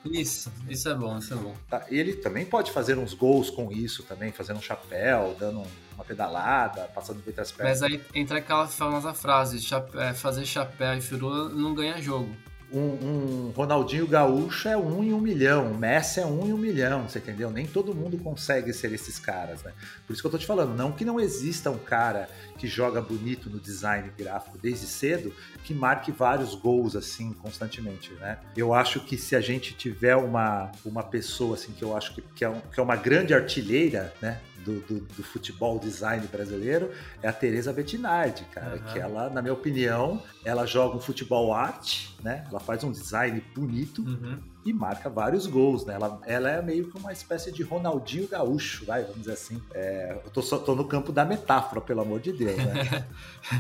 Isso, 0.05 0.51
isso 0.69 0.87
é 0.87 0.95
bom, 0.95 1.17
isso 1.17 1.33
é 1.33 1.37
bom. 1.37 1.53
Tá, 1.69 1.85
e 1.89 1.97
ele 1.97 2.13
também 2.13 2.45
pode 2.45 2.71
fazer 2.71 2.97
uns 2.97 3.13
gols 3.13 3.49
com 3.49 3.71
isso 3.71 4.03
também, 4.03 4.31
fazendo 4.31 4.57
um 4.57 4.61
chapéu, 4.61 5.35
dando 5.37 5.63
uma 5.93 6.05
pedalada, 6.05 6.83
passando 6.95 7.21
entre 7.27 7.41
as 7.41 7.51
pernas. 7.51 7.81
Mas 7.81 7.91
aí 7.91 8.01
entra 8.15 8.37
aquela 8.37 8.67
famosa 8.67 9.13
frase, 9.13 9.61
chapéu, 9.61 10.13
fazer 10.15 10.45
chapéu 10.45 10.97
e 10.97 11.01
firula 11.01 11.49
não 11.49 11.73
ganha 11.73 12.01
jogo 12.01 12.33
um, 12.71 12.79
um, 12.79 13.53
Ronaldinho 13.55 14.07
Gaúcho 14.07 14.67
é 14.67 14.77
um 14.77 15.03
em 15.03 15.13
um 15.13 15.19
milhão, 15.19 15.71
um 15.71 15.77
Messi 15.77 16.19
é 16.19 16.25
um 16.25 16.47
em 16.47 16.53
um 16.53 16.57
milhão, 16.57 17.07
você 17.07 17.19
entendeu? 17.19 17.49
Nem 17.49 17.65
todo 17.65 17.95
mundo 17.95 18.17
consegue 18.17 18.71
ser 18.73 18.91
esses 18.93 19.17
caras, 19.17 19.63
né? 19.63 19.73
Por 20.05 20.13
isso 20.13 20.21
que 20.21 20.27
eu 20.27 20.31
tô 20.31 20.37
te 20.37 20.45
falando, 20.45 20.75
não 20.75 20.91
que 20.91 21.03
não 21.03 21.19
exista 21.19 21.71
um 21.71 21.77
cara 21.77 22.29
que 22.57 22.67
joga 22.67 23.01
bonito 23.01 23.49
no 23.49 23.59
design 23.59 24.11
gráfico 24.17 24.57
desde 24.57 24.85
cedo, 24.85 25.33
que 25.63 25.73
marque 25.73 26.11
vários 26.11 26.53
gols 26.53 26.95
assim 26.95 27.33
constantemente, 27.33 28.13
né? 28.13 28.37
Eu 28.55 28.73
acho 28.73 28.99
que 28.99 29.17
se 29.17 29.35
a 29.35 29.41
gente 29.41 29.73
tiver 29.73 30.15
uma, 30.15 30.71
uma 30.85 31.03
pessoa 31.03 31.55
assim 31.55 31.71
que 31.71 31.83
eu 31.83 31.95
acho 31.95 32.13
que, 32.13 32.21
que, 32.21 32.45
é, 32.45 32.49
um, 32.49 32.59
que 32.61 32.79
é 32.79 32.83
uma 32.83 32.95
grande 32.95 33.33
artilheira, 33.33 34.13
né? 34.21 34.39
Do, 34.69 34.79
do, 34.81 34.99
do, 34.99 35.23
futebol 35.23 35.79
design 35.79 36.25
brasileiro 36.27 36.91
é 37.23 37.27
a 37.27 37.33
Teresa 37.33 37.73
Bettinardi, 37.73 38.43
cara, 38.45 38.75
uhum. 38.75 38.83
que 38.83 38.99
ela, 38.99 39.29
na 39.29 39.41
minha 39.41 39.53
opinião, 39.53 40.21
ela 40.45 40.65
joga 40.65 40.95
um 40.95 40.99
futebol 40.99 41.53
arte, 41.53 42.15
né? 42.23 42.45
Ela 42.49 42.59
faz 42.59 42.83
um 42.83 42.91
design 42.91 43.43
bonito 43.55 44.03
uhum. 44.03 44.37
e 44.65 44.71
marca 44.71 45.09
vários 45.09 45.47
gols, 45.47 45.85
né? 45.85 45.95
Ela, 45.95 46.21
ela 46.25 46.49
é 46.49 46.61
meio 46.61 46.89
que 46.91 46.97
uma 46.97 47.11
espécie 47.11 47.51
de 47.51 47.63
Ronaldinho 47.63 48.27
Gaúcho, 48.27 48.85
vai, 48.85 49.01
vamos 49.01 49.19
dizer 49.21 49.33
assim. 49.33 49.61
É, 49.73 50.21
eu 50.23 50.29
tô, 50.29 50.41
só, 50.41 50.59
tô 50.59 50.75
no 50.75 50.87
campo 50.87 51.11
da 51.11 51.25
metáfora, 51.25 51.81
pelo 51.81 52.01
amor 52.01 52.19
de 52.19 52.31
Deus, 52.31 52.57
né? 52.57 53.05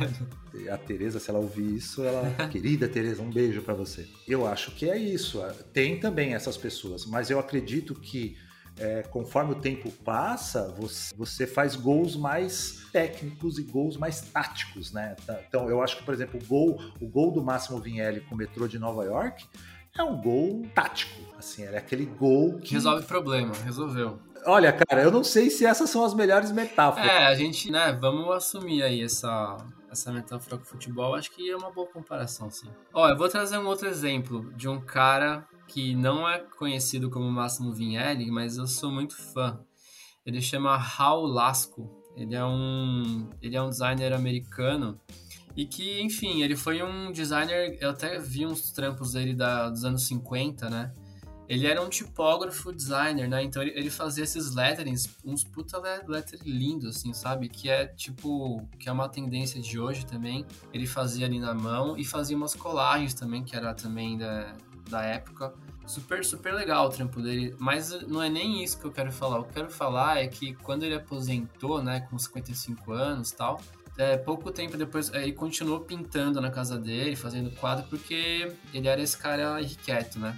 a 0.71 0.77
Tereza, 0.77 1.19
se 1.19 1.29
ela 1.29 1.39
ouvir 1.39 1.75
isso, 1.75 2.03
ela, 2.03 2.47
querida 2.49 2.87
Tereza, 2.87 3.21
um 3.21 3.31
beijo 3.31 3.61
para 3.61 3.73
você. 3.73 4.07
Eu 4.27 4.45
acho 4.45 4.71
que 4.71 4.89
é 4.89 4.97
isso. 4.97 5.41
Tem 5.73 5.99
também 5.99 6.33
essas 6.33 6.57
pessoas, 6.57 7.05
mas 7.05 7.29
eu 7.29 7.39
acredito 7.39 7.95
que 7.95 8.37
é, 8.79 9.03
conforme 9.03 9.51
o 9.51 9.55
tempo 9.55 9.91
passa, 9.91 10.73
você, 10.77 11.13
você, 11.15 11.45
faz 11.45 11.75
gols 11.75 12.15
mais 12.15 12.87
técnicos 12.91 13.59
e 13.59 13.63
gols 13.63 13.97
mais 13.97 14.21
táticos, 14.21 14.91
né? 14.91 15.15
Tá, 15.25 15.39
então, 15.47 15.69
eu 15.69 15.83
acho 15.83 15.97
que, 15.97 16.03
por 16.03 16.13
exemplo, 16.13 16.39
o 16.41 16.45
gol, 16.45 16.79
o 17.01 17.07
gol 17.07 17.31
do 17.31 17.43
Máximo 17.43 17.79
Vinelli 17.79 18.21
com 18.21 18.35
o 18.35 18.37
metrô 18.37 18.67
de 18.67 18.79
Nova 18.79 19.03
York 19.03 19.45
é 19.97 20.03
um 20.03 20.19
gol 20.21 20.63
tático, 20.73 21.21
assim, 21.37 21.63
é 21.63 21.77
aquele 21.77 22.05
gol 22.05 22.57
que... 22.59 22.73
Resolve 22.73 23.05
problema, 23.05 23.53
resolveu. 23.65 24.19
Olha, 24.45 24.71
cara, 24.71 25.03
eu 25.03 25.11
não 25.11 25.23
sei 25.23 25.49
se 25.49 25.65
essas 25.65 25.89
são 25.89 26.05
as 26.05 26.13
melhores 26.13 26.51
metáforas. 26.51 27.09
É, 27.09 27.27
a 27.27 27.35
gente, 27.35 27.69
né, 27.69 27.91
vamos 27.99 28.33
assumir 28.33 28.81
aí 28.81 29.03
essa, 29.03 29.57
essa 29.91 30.11
metáfora 30.11 30.57
com 30.57 30.63
o 30.63 30.67
futebol, 30.67 31.15
acho 31.15 31.31
que 31.31 31.49
é 31.49 31.55
uma 31.55 31.71
boa 31.71 31.87
comparação, 31.87 32.49
sim. 32.49 32.69
Ó, 32.93 33.09
eu 33.09 33.17
vou 33.17 33.27
trazer 33.27 33.57
um 33.57 33.65
outro 33.65 33.87
exemplo 33.89 34.53
de 34.53 34.69
um 34.69 34.79
cara 34.79 35.45
que 35.69 35.95
não 35.95 36.27
é 36.27 36.39
conhecido 36.39 37.09
como 37.09 37.31
Máximo 37.31 37.71
Vinelli, 37.71 38.31
mas 38.31 38.57
eu 38.57 38.67
sou 38.67 38.91
muito 38.91 39.15
fã. 39.15 39.59
Ele 40.25 40.41
chama 40.41 40.75
Raul 40.75 41.27
Lasco. 41.27 41.89
Ele 42.15 42.35
é 42.35 42.43
um, 42.43 43.29
ele 43.41 43.55
é 43.55 43.61
um 43.61 43.69
designer 43.69 44.11
americano 44.11 44.99
e 45.55 45.65
que, 45.65 46.01
enfim, 46.01 46.41
ele 46.41 46.55
foi 46.55 46.81
um 46.83 47.11
designer. 47.11 47.77
Eu 47.79 47.91
até 47.91 48.19
vi 48.19 48.45
uns 48.45 48.71
trampos 48.71 49.13
dele 49.13 49.33
da, 49.33 49.69
dos 49.69 49.85
anos 49.85 50.07
50, 50.07 50.69
né? 50.69 50.91
Ele 51.47 51.65
era 51.65 51.81
um 51.81 51.89
tipógrafo 51.89 52.71
designer, 52.71 53.27
né? 53.27 53.43
Então 53.43 53.61
ele, 53.61 53.71
ele 53.75 53.89
fazia 53.89 54.23
esses 54.23 54.53
letterings, 54.53 55.09
uns 55.23 55.43
puta 55.43 55.79
lettering 56.07 56.43
lindos, 56.45 56.97
assim, 56.97 57.13
sabe? 57.13 57.47
Que 57.47 57.69
é 57.69 57.87
tipo, 57.87 58.67
que 58.77 58.89
é 58.89 58.91
uma 58.91 59.07
tendência 59.07 59.61
de 59.61 59.79
hoje 59.79 60.05
também. 60.05 60.45
Ele 60.73 60.85
fazia 60.85 61.25
ali 61.25 61.39
na 61.39 61.53
mão 61.53 61.97
e 61.97 62.03
fazia 62.03 62.35
umas 62.35 62.53
colagens 62.53 63.13
também, 63.13 63.43
que 63.43 63.55
era 63.55 63.73
também 63.73 64.17
da, 64.17 64.55
da 64.89 65.03
época. 65.03 65.53
Super, 65.85 66.23
super 66.23 66.53
legal 66.53 66.87
o 66.87 66.89
trampo 66.89 67.21
dele, 67.21 67.55
mas 67.57 67.89
não 68.07 68.21
é 68.21 68.29
nem 68.29 68.63
isso 68.63 68.79
que 68.79 68.85
eu 68.85 68.91
quero 68.91 69.11
falar. 69.11 69.39
O 69.39 69.43
que 69.43 69.49
eu 69.49 69.53
quero 69.53 69.69
falar 69.71 70.17
é 70.17 70.27
que 70.27 70.53
quando 70.55 70.83
ele 70.83 70.95
aposentou, 70.95 71.81
né, 71.81 72.01
com 72.01 72.17
55 72.17 72.91
anos 72.91 73.31
e 73.31 73.35
tal, 73.35 73.59
é, 73.97 74.15
pouco 74.15 74.51
tempo 74.51 74.77
depois, 74.77 75.11
é, 75.13 75.23
ele 75.23 75.33
continuou 75.33 75.81
pintando 75.81 76.39
na 76.39 76.49
casa 76.49 76.77
dele, 76.77 77.15
fazendo 77.15 77.51
quadro, 77.51 77.85
porque 77.89 78.49
ele 78.73 78.87
era 78.87 79.01
esse 79.01 79.17
cara 79.17 79.59
irrequieto, 79.61 80.19
né? 80.19 80.37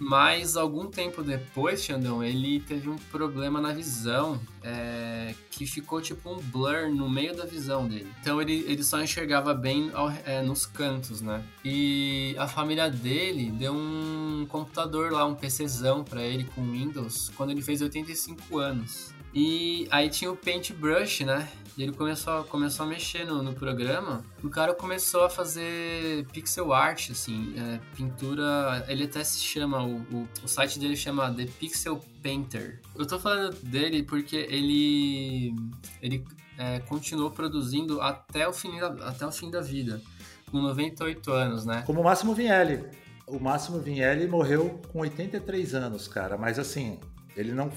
Mas 0.00 0.56
algum 0.56 0.86
tempo 0.86 1.22
depois, 1.22 1.84
Xandão, 1.84 2.24
ele 2.24 2.58
teve 2.60 2.88
um 2.88 2.96
problema 2.96 3.60
na 3.60 3.70
visão 3.70 4.40
é, 4.62 5.34
que 5.50 5.66
ficou 5.66 6.00
tipo 6.00 6.30
um 6.30 6.38
blur 6.38 6.88
no 6.88 7.08
meio 7.08 7.36
da 7.36 7.44
visão 7.44 7.86
dele. 7.86 8.10
Então 8.22 8.40
ele, 8.40 8.64
ele 8.66 8.82
só 8.82 9.02
enxergava 9.02 9.52
bem 9.52 9.90
ao, 9.92 10.10
é, 10.24 10.40
nos 10.40 10.64
cantos, 10.64 11.20
né? 11.20 11.44
E 11.62 12.34
a 12.38 12.48
família 12.48 12.90
dele 12.90 13.50
deu 13.50 13.74
um 13.74 14.46
computador 14.48 15.12
lá, 15.12 15.26
um 15.26 15.34
PCzão 15.34 16.02
para 16.02 16.22
ele 16.22 16.44
com 16.44 16.62
Windows 16.62 17.30
quando 17.36 17.50
ele 17.50 17.60
fez 17.60 17.82
85 17.82 18.58
anos. 18.58 19.12
E 19.32 19.86
aí 19.90 20.08
tinha 20.08 20.30
o 20.30 20.36
Paintbrush, 20.36 21.24
né? 21.24 21.48
E 21.78 21.82
ele 21.82 21.92
começou, 21.92 22.44
começou 22.44 22.84
a 22.84 22.88
mexer 22.88 23.24
no, 23.24 23.42
no 23.42 23.54
programa. 23.54 24.24
O 24.42 24.50
cara 24.50 24.74
começou 24.74 25.24
a 25.24 25.30
fazer 25.30 26.26
pixel 26.32 26.72
art, 26.72 27.10
assim, 27.10 27.54
é, 27.56 27.80
pintura. 27.96 28.84
Ele 28.88 29.04
até 29.04 29.22
se 29.22 29.38
chama, 29.38 29.82
o, 29.82 29.96
o, 30.12 30.28
o, 30.44 30.48
site 30.48 30.78
dele 30.78 30.96
chama 30.96 31.32
The 31.32 31.46
Pixel 31.58 32.00
Painter. 32.22 32.80
Eu 32.96 33.06
tô 33.06 33.18
falando 33.18 33.56
dele 33.62 34.02
porque 34.02 34.36
ele, 34.36 35.54
ele 36.02 36.24
é, 36.58 36.80
continuou 36.80 37.30
produzindo 37.30 38.00
até 38.00 38.46
o, 38.48 38.52
fim 38.52 38.78
da, 38.78 38.88
até 39.08 39.24
o 39.26 39.32
fim 39.32 39.50
da 39.50 39.60
vida, 39.60 40.02
com 40.50 40.60
98 40.60 41.32
anos, 41.32 41.64
né? 41.64 41.82
Como 41.86 42.00
o 42.00 42.04
Máximo 42.04 42.34
Vinelli. 42.34 42.84
O 43.26 43.38
Máximo 43.38 43.78
Vinelli 43.78 44.26
morreu 44.26 44.80
com 44.92 45.00
83 45.00 45.74
anos, 45.74 46.08
cara, 46.08 46.36
mas 46.36 46.58
assim, 46.58 46.98
ele 47.36 47.52
não. 47.52 47.70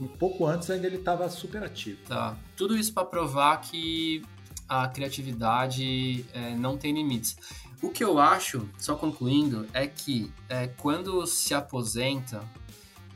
Um 0.00 0.08
pouco 0.08 0.46
antes 0.46 0.70
ainda 0.70 0.86
ele 0.86 0.96
estava 0.96 1.28
super 1.28 1.62
ativo. 1.62 1.98
Tá. 2.06 2.36
Tudo 2.56 2.76
isso 2.76 2.92
para 2.92 3.04
provar 3.04 3.60
que 3.60 4.22
a 4.68 4.88
criatividade 4.88 6.24
é, 6.32 6.54
não 6.54 6.76
tem 6.76 6.92
limites. 6.92 7.36
O 7.82 7.90
que 7.90 8.02
eu 8.02 8.18
acho, 8.18 8.68
só 8.78 8.94
concluindo, 8.94 9.66
é 9.72 9.86
que 9.86 10.32
é, 10.48 10.66
quando 10.66 11.26
se 11.26 11.54
aposenta, 11.54 12.42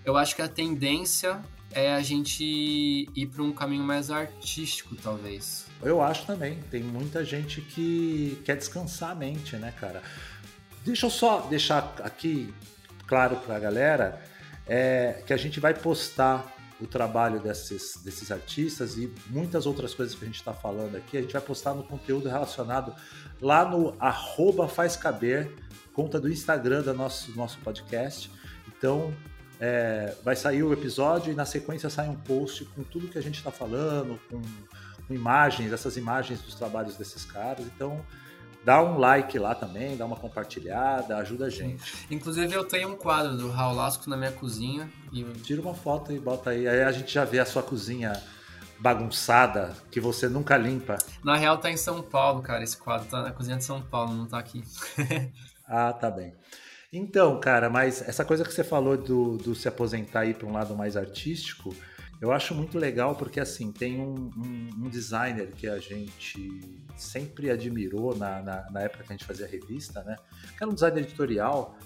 eu 0.04 0.16
acho 0.16 0.36
que 0.36 0.42
a 0.42 0.48
tendência 0.48 1.40
é 1.72 1.94
a 1.94 2.02
gente 2.02 2.44
ir 2.44 3.26
para 3.26 3.42
um 3.42 3.52
caminho 3.52 3.84
mais 3.84 4.10
artístico, 4.10 4.96
talvez. 4.96 5.66
Eu 5.82 6.02
acho 6.02 6.26
também. 6.26 6.58
Tem 6.70 6.82
muita 6.82 7.24
gente 7.24 7.60
que 7.60 8.40
quer 8.44 8.56
descansar 8.56 9.10
a 9.10 9.14
mente, 9.14 9.56
né, 9.56 9.72
cara? 9.78 10.02
Deixa 10.84 11.06
eu 11.06 11.10
só 11.10 11.40
deixar 11.42 11.94
aqui 12.02 12.52
claro 13.06 13.36
para 13.36 13.56
a 13.56 13.58
galera 13.58 14.29
é 14.72 15.20
que 15.26 15.32
a 15.32 15.36
gente 15.36 15.58
vai 15.58 15.74
postar 15.74 16.56
o 16.80 16.86
trabalho 16.86 17.40
desses, 17.40 17.96
desses 18.04 18.30
artistas 18.30 18.96
e 18.96 19.12
muitas 19.26 19.66
outras 19.66 19.92
coisas 19.92 20.14
que 20.14 20.24
a 20.24 20.26
gente 20.26 20.36
está 20.36 20.54
falando 20.54 20.96
aqui, 20.96 21.18
a 21.18 21.20
gente 21.20 21.32
vai 21.32 21.42
postar 21.42 21.74
no 21.74 21.82
conteúdo 21.82 22.28
relacionado 22.28 22.94
lá 23.40 23.68
no 23.68 23.96
arroba 23.98 24.68
faz 24.68 24.96
caber, 24.96 25.52
conta 25.92 26.20
do 26.20 26.30
Instagram 26.30 26.82
do 26.82 26.94
nosso, 26.94 27.36
nosso 27.36 27.58
podcast. 27.58 28.30
Então, 28.68 29.12
é, 29.58 30.14
vai 30.22 30.36
sair 30.36 30.62
o 30.62 30.72
episódio 30.72 31.32
e 31.32 31.34
na 31.34 31.44
sequência 31.44 31.90
sai 31.90 32.08
um 32.08 32.14
post 32.14 32.64
com 32.66 32.84
tudo 32.84 33.08
que 33.08 33.18
a 33.18 33.22
gente 33.22 33.38
está 33.38 33.50
falando, 33.50 34.20
com, 34.30 34.40
com 35.06 35.12
imagens, 35.12 35.72
essas 35.72 35.96
imagens 35.96 36.40
dos 36.42 36.54
trabalhos 36.54 36.96
desses 36.96 37.24
caras. 37.24 37.66
Então, 37.66 38.06
dá 38.64 38.82
um 38.82 38.98
like 38.98 39.38
lá 39.38 39.54
também, 39.54 39.96
dá 39.96 40.04
uma 40.04 40.16
compartilhada, 40.16 41.16
ajuda 41.16 41.46
a 41.46 41.50
gente. 41.50 42.06
Inclusive 42.10 42.52
eu 42.52 42.64
tenho 42.64 42.90
um 42.90 42.96
quadro 42.96 43.36
do 43.36 43.50
Raul 43.50 43.74
Lasco 43.74 44.08
na 44.08 44.16
minha 44.16 44.32
cozinha. 44.32 44.90
E... 45.12 45.24
Tira 45.24 45.60
uma 45.60 45.74
foto 45.74 46.12
e 46.12 46.18
bota 46.18 46.50
aí, 46.50 46.68
aí 46.68 46.82
a 46.82 46.92
gente 46.92 47.12
já 47.12 47.24
vê 47.24 47.38
a 47.38 47.46
sua 47.46 47.62
cozinha 47.62 48.12
bagunçada 48.78 49.76
que 49.90 50.00
você 50.00 50.28
nunca 50.28 50.56
limpa. 50.56 50.96
Na 51.22 51.36
real 51.36 51.58
tá 51.58 51.70
em 51.70 51.76
São 51.76 52.02
Paulo, 52.02 52.42
cara, 52.42 52.64
esse 52.64 52.76
quadro 52.76 53.06
tá 53.08 53.22
na 53.22 53.30
cozinha 53.30 53.56
de 53.56 53.64
São 53.64 53.82
Paulo, 53.82 54.14
não 54.14 54.26
tá 54.26 54.38
aqui. 54.38 54.64
ah, 55.68 55.92
tá 55.92 56.10
bem. 56.10 56.34
Então, 56.92 57.38
cara, 57.38 57.70
mas 57.70 58.02
essa 58.08 58.24
coisa 58.24 58.42
que 58.42 58.52
você 58.52 58.64
falou 58.64 58.96
do, 58.96 59.36
do 59.36 59.54
se 59.54 59.68
aposentar 59.68 60.20
aí 60.20 60.34
para 60.34 60.46
um 60.46 60.52
lado 60.52 60.74
mais 60.74 60.96
artístico, 60.96 61.74
eu 62.20 62.30
acho 62.32 62.54
muito 62.54 62.78
legal 62.78 63.16
porque, 63.16 63.40
assim, 63.40 63.72
tem 63.72 63.98
um, 63.98 64.30
um, 64.36 64.84
um 64.84 64.88
designer 64.88 65.52
que 65.52 65.66
a 65.66 65.78
gente 65.78 66.84
sempre 66.96 67.50
admirou 67.50 68.14
na, 68.14 68.42
na, 68.42 68.70
na, 68.70 68.80
época 68.82 69.04
que 69.04 69.12
a 69.12 69.16
gente 69.16 69.24
fazia 69.24 69.46
revista, 69.46 70.02
né? 70.04 70.16
Que 70.56 70.62
era 70.62 70.70
um 70.70 70.74
designer 70.74 71.02
editorial, 71.02 71.78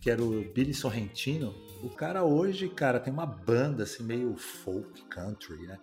que 0.00 0.08
era 0.08 0.22
o 0.22 0.44
Billy 0.52 0.72
Sorrentino. 0.72 1.52
O 1.82 1.90
cara 1.90 2.22
hoje, 2.22 2.68
cara, 2.68 3.00
tem 3.00 3.12
uma 3.12 3.26
banda, 3.26 3.82
assim, 3.82 4.04
meio 4.04 4.36
folk 4.36 5.02
country, 5.08 5.66
né? 5.66 5.78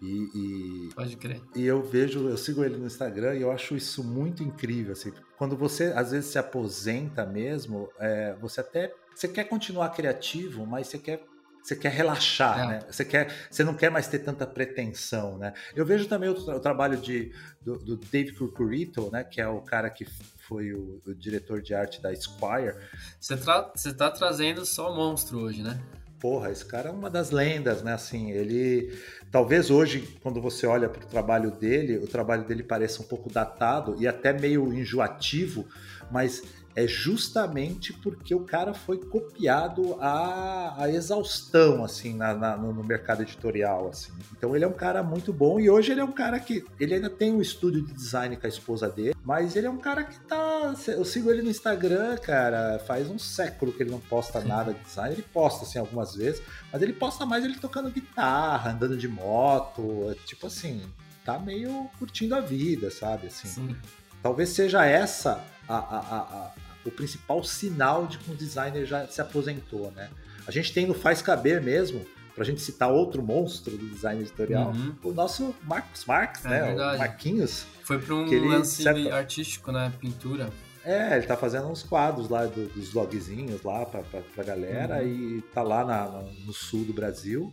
E, 0.00 0.88
e, 0.88 0.94
Pode 0.94 1.16
crer. 1.16 1.42
E 1.56 1.64
eu 1.64 1.82
vejo, 1.82 2.28
eu 2.28 2.36
sigo 2.36 2.64
ele 2.64 2.76
no 2.76 2.86
Instagram 2.86 3.34
e 3.34 3.42
eu 3.42 3.50
acho 3.50 3.74
isso 3.74 4.04
muito 4.04 4.42
incrível. 4.42 4.92
Assim, 4.92 5.12
quando 5.36 5.56
você 5.56 5.86
às 5.86 6.12
vezes 6.12 6.30
se 6.30 6.38
aposenta 6.38 7.26
mesmo, 7.26 7.90
é, 7.98 8.36
você 8.40 8.60
até 8.60 8.94
você 9.12 9.26
quer 9.26 9.44
continuar 9.44 9.90
criativo, 9.90 10.64
mas 10.64 10.86
você 10.86 10.98
quer 10.98 11.24
você 11.68 11.76
quer 11.76 11.92
relaxar, 11.92 12.60
é. 12.60 12.66
né? 12.66 12.80
Você, 12.90 13.04
quer, 13.04 13.30
você 13.50 13.62
não 13.62 13.74
quer 13.74 13.90
mais 13.90 14.08
ter 14.08 14.20
tanta 14.20 14.46
pretensão, 14.46 15.36
né? 15.36 15.52
Eu 15.76 15.84
vejo 15.84 16.06
também 16.06 16.30
o, 16.30 16.32
o 16.32 16.60
trabalho 16.60 16.96
de, 16.96 17.30
do, 17.60 17.78
do 17.78 17.96
Dave 17.96 18.32
Curcurito, 18.32 19.10
né? 19.12 19.22
Que 19.22 19.40
é 19.40 19.46
o 19.46 19.60
cara 19.60 19.90
que 19.90 20.06
foi 20.48 20.72
o, 20.72 21.00
o 21.06 21.14
diretor 21.14 21.60
de 21.60 21.74
arte 21.74 22.00
da 22.00 22.14
Squire. 22.14 22.74
Você, 23.20 23.36
tra 23.36 23.70
você 23.74 23.92
tá 23.92 24.10
trazendo 24.10 24.64
só 24.64 24.94
monstro 24.94 25.40
hoje, 25.40 25.62
né? 25.62 25.78
Porra, 26.18 26.50
esse 26.50 26.64
cara 26.64 26.88
é 26.88 26.92
uma 26.92 27.10
das 27.10 27.30
lendas, 27.30 27.82
né? 27.82 27.92
Assim, 27.92 28.30
ele. 28.30 28.98
Talvez 29.30 29.70
hoje, 29.70 30.18
quando 30.22 30.40
você 30.40 30.66
olha 30.66 30.88
para 30.88 31.04
o 31.04 31.06
trabalho 31.06 31.50
dele, 31.50 31.98
o 31.98 32.08
trabalho 32.08 32.44
dele 32.44 32.62
pareça 32.62 33.02
um 33.02 33.06
pouco 33.06 33.30
datado 33.30 33.94
e 34.00 34.08
até 34.08 34.32
meio 34.32 34.72
enjoativo, 34.72 35.66
mas 36.10 36.42
é 36.78 36.86
justamente 36.86 37.92
porque 37.92 38.32
o 38.32 38.44
cara 38.44 38.72
foi 38.72 38.98
copiado 38.98 39.96
a, 40.00 40.84
a 40.84 40.88
exaustão, 40.88 41.84
assim, 41.84 42.14
na, 42.14 42.32
na, 42.34 42.56
no 42.56 42.84
mercado 42.84 43.22
editorial, 43.22 43.88
assim. 43.88 44.12
Então 44.36 44.54
ele 44.54 44.64
é 44.64 44.68
um 44.68 44.72
cara 44.72 45.02
muito 45.02 45.32
bom 45.32 45.58
e 45.58 45.68
hoje 45.68 45.90
ele 45.90 46.00
é 46.00 46.04
um 46.04 46.12
cara 46.12 46.38
que... 46.38 46.64
Ele 46.78 46.94
ainda 46.94 47.10
tem 47.10 47.32
um 47.32 47.42
estúdio 47.42 47.82
de 47.82 47.92
design 47.92 48.36
com 48.36 48.46
a 48.46 48.48
esposa 48.48 48.88
dele, 48.88 49.16
mas 49.24 49.56
ele 49.56 49.66
é 49.66 49.70
um 49.70 49.78
cara 49.78 50.04
que 50.04 50.20
tá... 50.20 50.72
Eu 50.86 51.04
sigo 51.04 51.32
ele 51.32 51.42
no 51.42 51.50
Instagram, 51.50 52.16
cara, 52.18 52.78
faz 52.86 53.10
um 53.10 53.18
século 53.18 53.72
que 53.72 53.82
ele 53.82 53.90
não 53.90 54.00
posta 54.00 54.40
nada 54.40 54.72
de 54.72 54.78
design. 54.78 55.16
Ele 55.16 55.24
posta, 55.32 55.64
assim, 55.64 55.80
algumas 55.80 56.14
vezes, 56.14 56.40
mas 56.72 56.80
ele 56.80 56.92
posta 56.92 57.26
mais 57.26 57.44
ele 57.44 57.56
tocando 57.56 57.90
guitarra, 57.90 58.70
andando 58.70 58.96
de 58.96 59.08
moto, 59.08 60.14
tipo 60.26 60.46
assim... 60.46 60.80
Tá 61.24 61.38
meio 61.38 61.90
curtindo 61.98 62.34
a 62.34 62.40
vida, 62.40 62.90
sabe? 62.90 63.26
Assim, 63.26 63.48
Sim. 63.48 63.76
Talvez 64.22 64.48
seja 64.48 64.86
essa 64.86 65.44
a, 65.68 65.76
a, 65.76 65.98
a, 65.98 66.52
o 66.88 66.90
principal 66.90 67.42
sinal 67.44 68.06
de 68.06 68.18
que 68.18 68.30
um 68.30 68.34
designer 68.34 68.84
já 68.84 69.06
se 69.06 69.20
aposentou, 69.20 69.90
né? 69.92 70.10
A 70.46 70.50
gente 70.50 70.72
tem 70.72 70.86
no 70.86 70.94
Faz 70.94 71.20
Caber 71.20 71.62
mesmo, 71.62 72.06
para 72.34 72.44
a 72.44 72.46
gente 72.46 72.60
citar 72.60 72.90
outro 72.90 73.22
monstro 73.22 73.76
do 73.76 73.86
design 73.88 74.20
editorial, 74.20 74.70
uhum. 74.70 74.94
o 75.02 75.12
nosso 75.12 75.54
Marcos 75.64 76.04
Marques, 76.04 76.44
é, 76.44 76.48
né? 76.48 76.62
Verdade. 76.62 76.96
O 76.96 76.98
Marquinhos. 76.98 77.66
Foi 77.82 77.98
para 77.98 78.14
um 78.14 78.48
lance 78.48 78.82
certo... 78.82 79.12
artístico, 79.12 79.72
né? 79.72 79.92
Pintura. 79.98 80.50
É, 80.84 81.16
ele 81.16 81.26
tá 81.26 81.36
fazendo 81.36 81.68
uns 81.68 81.82
quadros 81.82 82.28
lá 82.30 82.46
do, 82.46 82.66
dos 82.68 82.94
logzinhos 82.94 83.62
lá 83.62 83.84
pra, 83.84 84.02
pra, 84.02 84.20
pra 84.20 84.44
galera 84.44 85.02
uhum. 85.02 85.08
e 85.38 85.42
tá 85.52 85.62
lá 85.62 85.84
na, 85.84 86.24
no 86.46 86.52
sul 86.52 86.84
do 86.84 86.92
Brasil. 86.92 87.52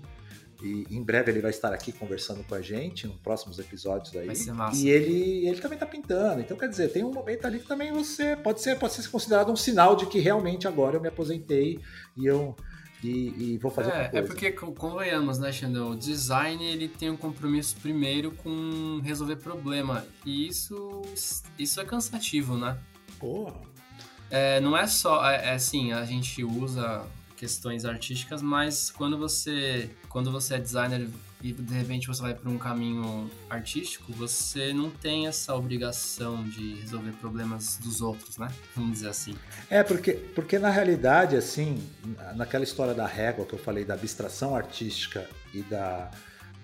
E 0.62 0.86
em 0.90 1.04
breve 1.04 1.32
ele 1.32 1.42
vai 1.42 1.52
estar 1.52 1.74
aqui 1.74 1.92
conversando 1.92 2.44
com 2.44 2.56
a 2.56 2.62
gente, 2.62 3.08
nos 3.08 3.18
próximos 3.18 3.60
episódios 3.60 4.16
aí. 4.16 4.28
Vai 4.28 4.36
ser 4.36 4.54
massa. 4.54 4.78
E 4.78 4.90
ele, 4.90 5.48
ele 5.48 5.60
também 5.60 5.78
tá 5.78 5.86
pintando. 5.86 6.42
Então, 6.42 6.58
quer 6.58 6.70
dizer, 6.70 6.92
tem 6.92 7.04
um 7.04 7.12
momento 7.12 7.46
ali 7.46 7.60
que 7.60 7.68
também 7.68 7.92
você 7.92 8.36
pode 8.36 8.62
ser, 8.62 8.78
pode 8.78 8.94
ser 8.94 9.08
considerado 9.10 9.52
um 9.52 9.56
sinal 9.56 9.96
de 9.96 10.06
que 10.06 10.20
realmente 10.20 10.68
agora 10.68 10.96
eu 10.96 11.02
me 11.02 11.08
aposentei 11.08 11.80
e 12.16 12.26
eu. 12.26 12.56
E, 13.04 13.54
e 13.54 13.58
vou 13.60 13.70
fazer 13.70 13.92
é, 13.92 14.10
é 14.14 14.22
porque, 14.22 14.52
convenhamos, 14.52 15.38
né, 15.38 15.52
Xandão? 15.52 15.92
O 15.92 15.96
design 15.96 16.64
ele 16.66 16.88
tem 16.88 17.10
um 17.10 17.18
compromisso 17.18 17.76
primeiro 17.76 18.32
com 18.32 19.00
resolver 19.04 19.36
problema. 19.36 20.06
E 20.26 20.48
isso, 20.48 21.04
isso 21.60 21.80
é 21.80 21.86
cansativo, 21.86 22.58
né? 22.58 22.80
Porra. 23.20 23.62
É, 24.32 24.60
não 24.60 24.76
é 24.76 24.88
só. 24.88 25.30
É, 25.30 25.50
é 25.50 25.54
assim, 25.54 25.92
a 25.92 26.04
gente 26.04 26.44
usa 26.44 27.06
questões 27.36 27.86
artísticas, 27.86 28.42
mas 28.42 28.90
quando 28.92 29.18
você 29.18 29.90
quando 30.10 30.32
você 30.32 30.56
é 30.56 30.60
designer 30.60 31.08
e 31.44 31.52
de 31.52 31.74
repente 31.74 32.08
você 32.08 32.22
vai 32.22 32.34
para 32.34 32.50
um 32.50 32.58
caminho 32.58 33.30
artístico, 33.50 34.12
você 34.14 34.74
não 34.74 34.90
tem 34.90 35.28
essa 35.28 35.54
obrigação 35.54 36.44
de 36.44 36.76
resolver 36.76 37.12
problemas 37.14 37.78
dos 37.78 38.02
outros, 38.02 38.38
né? 38.38 38.48
Vamos 38.76 38.94
dizer 38.94 39.10
assim. 39.10 39.36
É, 39.70 39.84
porque, 39.84 40.14
porque 40.14 40.58
na 40.58 40.72
realidade, 40.72 41.36
assim, 41.36 41.88
naquela 42.36 42.64
história 42.64 42.96
da 42.96 43.06
régua 43.06 43.46
que 43.46 43.54
eu 43.54 43.60
falei, 43.60 43.86
da 43.86 43.94
abstração 43.94 44.56
artística 44.56 45.30
e 45.54 45.62
da, 45.62 46.10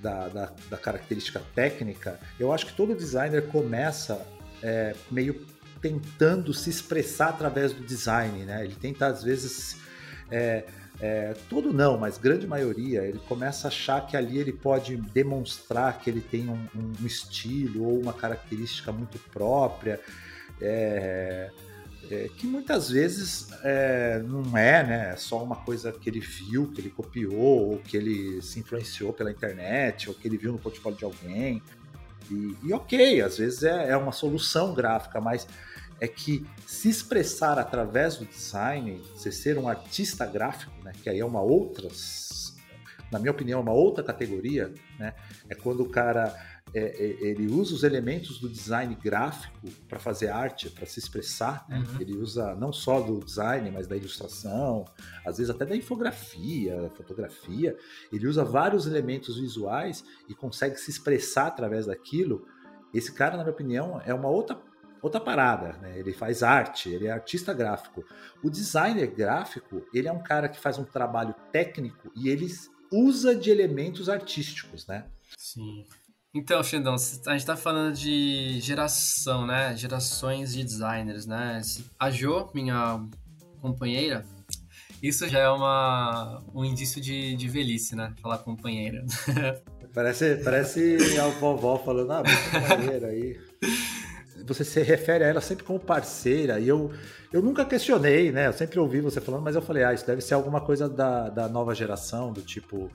da, 0.01 0.27
da, 0.29 0.53
da 0.69 0.77
característica 0.77 1.41
técnica, 1.53 2.19
eu 2.39 2.51
acho 2.51 2.65
que 2.65 2.73
todo 2.73 2.95
designer 2.95 3.47
começa 3.49 4.25
é, 4.63 4.95
meio 5.11 5.45
tentando 5.79 6.53
se 6.53 6.69
expressar 6.69 7.29
através 7.29 7.73
do 7.73 7.83
design, 7.83 8.45
né? 8.45 8.63
Ele 8.63 8.75
tenta, 8.75 9.07
às 9.07 9.23
vezes, 9.23 9.77
é, 10.31 10.65
é, 10.99 11.33
todo 11.49 11.73
não, 11.73 11.97
mas 11.97 12.17
grande 12.17 12.45
maioria, 12.45 13.01
ele 13.03 13.19
começa 13.27 13.67
a 13.67 13.69
achar 13.69 14.05
que 14.05 14.15
ali 14.15 14.37
ele 14.37 14.53
pode 14.53 14.95
demonstrar 14.95 15.99
que 15.99 16.09
ele 16.09 16.21
tem 16.21 16.47
um, 16.47 16.67
um 16.75 17.05
estilo 17.05 17.83
ou 17.83 17.99
uma 17.99 18.13
característica 18.13 18.91
muito 18.91 19.17
própria, 19.31 19.99
é, 20.61 21.49
é, 22.09 22.29
que 22.37 22.45
muitas 22.45 22.89
vezes 22.89 23.49
é, 23.63 24.21
não 24.23 24.57
é, 24.57 24.83
né? 24.83 25.09
É 25.13 25.15
só 25.15 25.41
uma 25.41 25.55
coisa 25.55 25.91
que 25.91 26.09
ele 26.09 26.19
viu, 26.19 26.67
que 26.67 26.81
ele 26.81 26.89
copiou, 26.89 27.71
ou 27.71 27.77
que 27.77 27.95
ele 27.95 28.41
se 28.41 28.59
influenciou 28.59 29.13
pela 29.13 29.31
internet, 29.31 30.09
ou 30.09 30.13
que 30.13 30.27
ele 30.27 30.37
viu 30.37 30.51
no 30.51 30.59
portfólio 30.59 30.97
de 30.97 31.05
alguém. 31.05 31.63
E, 32.29 32.55
e 32.63 32.73
ok, 32.73 33.21
às 33.21 33.37
vezes 33.37 33.63
é, 33.63 33.89
é 33.89 33.97
uma 33.97 34.11
solução 34.11 34.73
gráfica, 34.73 35.19
mas 35.19 35.47
é 36.01 36.07
que 36.07 36.43
se 36.65 36.89
expressar 36.89 37.59
através 37.59 38.17
do 38.17 38.25
design, 38.25 38.99
você 39.13 39.31
ser 39.31 39.59
um 39.59 39.69
artista 39.69 40.25
gráfico, 40.25 40.73
né, 40.83 40.91
que 41.03 41.07
aí 41.07 41.19
é 41.19 41.25
uma 41.25 41.41
outra, 41.41 41.87
na 43.11 43.19
minha 43.19 43.31
opinião, 43.31 43.59
é 43.59 43.61
uma 43.61 43.71
outra 43.71 44.03
categoria, 44.03 44.73
né, 44.97 45.13
é 45.47 45.53
quando 45.53 45.83
o 45.83 45.89
cara 45.89 46.35
é, 46.73 46.79
é, 46.79 47.27
ele 47.27 47.47
usa 47.47 47.75
os 47.75 47.83
elementos 47.83 48.39
do 48.39 48.49
design 48.49 48.95
gráfico 48.95 49.69
para 49.87 49.99
fazer 49.99 50.29
arte, 50.29 50.69
para 50.69 50.85
se 50.85 50.99
expressar. 50.99 51.65
Né? 51.67 51.77
Uhum. 51.77 52.01
Ele 52.01 52.17
usa 52.17 52.55
não 52.55 52.71
só 52.71 53.01
do 53.01 53.19
design, 53.19 53.69
mas 53.69 53.87
da 53.87 53.95
ilustração, 53.95 54.85
às 55.25 55.37
vezes 55.37 55.53
até 55.53 55.65
da 55.65 55.75
infografia, 55.75 56.89
fotografia. 56.95 57.77
Ele 58.11 58.25
usa 58.25 58.45
vários 58.45 58.87
elementos 58.87 59.37
visuais 59.37 60.03
e 60.29 60.33
consegue 60.33 60.77
se 60.77 60.89
expressar 60.89 61.47
através 61.47 61.87
daquilo. 61.87 62.47
Esse 62.93 63.11
cara, 63.11 63.35
na 63.35 63.43
minha 63.43 63.53
opinião, 63.53 64.01
é 64.05 64.13
uma 64.13 64.29
outra 64.29 64.55
outra 65.01 65.19
parada, 65.19 65.73
né? 65.81 65.97
Ele 65.97 66.13
faz 66.13 66.43
arte, 66.43 66.89
ele 66.89 67.07
é 67.07 67.11
artista 67.11 67.53
gráfico. 67.53 68.03
O 68.43 68.49
designer 68.49 69.07
gráfico, 69.07 69.85
ele 69.93 70.07
é 70.07 70.11
um 70.11 70.21
cara 70.21 70.47
que 70.47 70.59
faz 70.59 70.77
um 70.77 70.83
trabalho 70.83 71.33
técnico 71.51 72.11
e 72.15 72.29
ele 72.29 72.47
usa 72.91 73.35
de 73.35 73.49
elementos 73.49 74.09
artísticos, 74.09 74.85
né? 74.87 75.05
Sim. 75.37 75.85
Então, 76.33 76.63
Xandão, 76.63 76.95
a 77.27 77.31
gente 77.33 77.45
tá 77.45 77.57
falando 77.57 77.93
de 77.93 78.59
geração, 78.61 79.45
né? 79.45 79.75
Gerações 79.75 80.53
de 80.53 80.63
designers, 80.63 81.25
né? 81.25 81.61
A 81.99 82.09
Jo, 82.09 82.49
minha 82.53 83.05
companheira, 83.59 84.25
isso 85.01 85.27
já 85.27 85.39
é 85.39 85.49
uma, 85.49 86.43
um 86.53 86.63
indício 86.63 87.01
de, 87.01 87.35
de 87.35 87.47
velhice, 87.49 87.95
né? 87.95 88.13
Falar 88.21 88.37
companheira. 88.39 89.03
Parece, 89.93 90.37
parece 90.37 90.97
a 91.19 91.27
vovó 91.27 91.77
falando, 91.77 92.11
ah, 92.13 92.23
companheira 92.49 93.07
aí. 93.07 93.37
você 94.45 94.63
se 94.63 94.81
refere 94.81 95.23
a 95.23 95.27
ela 95.27 95.41
sempre 95.41 95.63
como 95.63 95.79
parceira, 95.79 96.59
e 96.59 96.67
eu, 96.67 96.91
eu 97.31 97.41
nunca 97.41 97.65
questionei, 97.65 98.31
né? 98.31 98.47
Eu 98.47 98.53
sempre 98.53 98.79
ouvi 98.79 99.01
você 99.01 99.21
falando, 99.21 99.43
mas 99.43 99.55
eu 99.55 99.61
falei, 99.61 99.83
ah, 99.83 99.93
isso 99.93 100.05
deve 100.05 100.21
ser 100.21 100.33
alguma 100.33 100.61
coisa 100.61 100.89
da, 100.89 101.29
da 101.29 101.47
nova 101.47 101.73
geração, 101.73 102.31
do 102.31 102.41
tipo. 102.41 102.91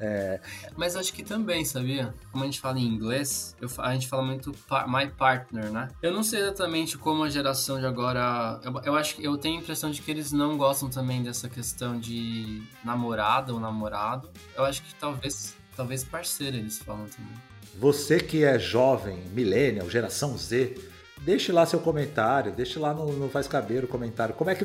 É... 0.00 0.40
Mas 0.76 0.96
acho 0.96 1.12
que 1.12 1.22
também, 1.22 1.62
sabia? 1.64 2.14
Como 2.32 2.42
a 2.42 2.46
gente 2.46 2.58
fala 2.58 2.78
em 2.78 2.86
inglês, 2.86 3.54
eu, 3.60 3.68
a 3.78 3.92
gente 3.92 4.08
fala 4.08 4.22
muito 4.22 4.50
my 4.86 5.10
partner, 5.10 5.70
né? 5.70 5.88
Eu 6.02 6.12
não 6.12 6.22
sei 6.22 6.40
exatamente 6.40 6.96
como 6.96 7.22
a 7.22 7.28
geração 7.28 7.78
de 7.78 7.84
agora. 7.84 8.58
Eu, 8.64 8.80
eu 8.84 8.96
acho 8.96 9.16
que 9.16 9.24
eu 9.24 9.36
tenho 9.36 9.58
a 9.58 9.62
impressão 9.62 9.90
de 9.90 10.00
que 10.00 10.10
eles 10.10 10.32
não 10.32 10.56
gostam 10.56 10.88
também 10.88 11.22
dessa 11.22 11.50
questão 11.50 12.00
de 12.00 12.62
namorada 12.82 13.52
ou 13.52 13.60
namorado. 13.60 14.30
Eu 14.56 14.64
acho 14.64 14.82
que 14.82 14.94
talvez, 14.94 15.54
talvez 15.76 16.02
parceira 16.02 16.56
eles 16.56 16.78
falam 16.78 17.06
também. 17.06 17.34
Você 17.78 18.18
que 18.18 18.42
é 18.42 18.58
jovem, 18.58 19.22
millennial, 19.32 19.88
geração 19.88 20.36
Z, 20.36 20.76
deixe 21.20 21.52
lá 21.52 21.66
seu 21.66 21.80
comentário, 21.80 22.52
deixe 22.52 22.78
lá 22.78 22.94
no, 22.94 23.12
no 23.12 23.28
Faz 23.28 23.46
Cabelo 23.46 23.84
o 23.84 23.88
comentário. 23.88 24.34
Como 24.34 24.50
é 24.50 24.54
que, 24.54 24.64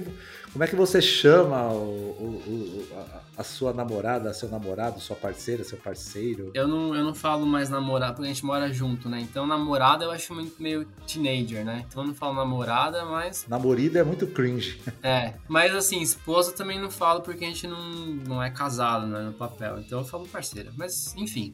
como 0.51 0.63
é 0.63 0.67
que 0.67 0.75
você 0.75 1.01
chama 1.01 1.67
o, 1.71 1.77
o, 1.77 2.87
a, 2.95 3.41
a, 3.41 3.43
sua 3.43 3.73
namorada, 3.73 4.33
seu 4.33 4.49
namorado, 4.49 4.99
sua 4.99 5.15
parceira, 5.15 5.63
seu 5.63 5.77
parceiro? 5.77 6.51
Eu 6.53 6.67
não, 6.67 6.95
eu 6.95 7.03
não 7.03 7.13
falo 7.13 7.45
mais 7.45 7.69
namorada, 7.69 8.13
porque 8.13 8.25
a 8.25 8.33
gente 8.33 8.45
mora 8.45 8.71
junto, 8.71 9.09
né? 9.09 9.19
Então 9.21 9.45
namorada 9.45 10.05
eu 10.05 10.11
acho 10.11 10.33
muito 10.33 10.61
meio 10.61 10.85
teenager, 11.05 11.63
né? 11.65 11.85
Então 11.87 12.03
eu 12.03 12.07
não 12.07 12.15
falo 12.15 12.35
namorada, 12.35 13.05
mas... 13.05 13.45
Namorida 13.47 13.99
é 13.99 14.03
muito 14.03 14.27
cringe. 14.27 14.81
É, 15.03 15.35
mas 15.47 15.75
assim, 15.75 16.01
esposa 16.01 16.51
também 16.51 16.79
não 16.79 16.89
falo 16.89 17.21
porque 17.21 17.45
a 17.45 17.47
gente 17.47 17.67
não, 17.67 17.91
não 18.27 18.41
é 18.41 18.49
casado, 18.49 19.05
né, 19.05 19.19
no 19.21 19.33
papel. 19.33 19.79
Então 19.79 19.99
eu 19.99 20.05
falo 20.05 20.27
parceira. 20.27 20.71
Mas, 20.75 21.13
enfim, 21.15 21.53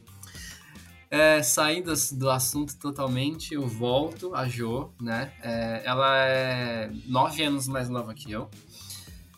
é, 1.11 1.43
saindo 1.43 1.91
do 2.13 2.29
assunto 2.29 2.77
totalmente, 2.77 3.53
eu 3.53 3.67
volto 3.67 4.33
a 4.33 4.47
Jo, 4.47 4.89
né? 4.99 5.33
É, 5.43 5.81
ela 5.83 6.25
é 6.25 6.89
nove 7.05 7.43
anos 7.43 7.67
mais 7.67 7.89
nova 7.89 8.13
que 8.13 8.31
eu. 8.31 8.49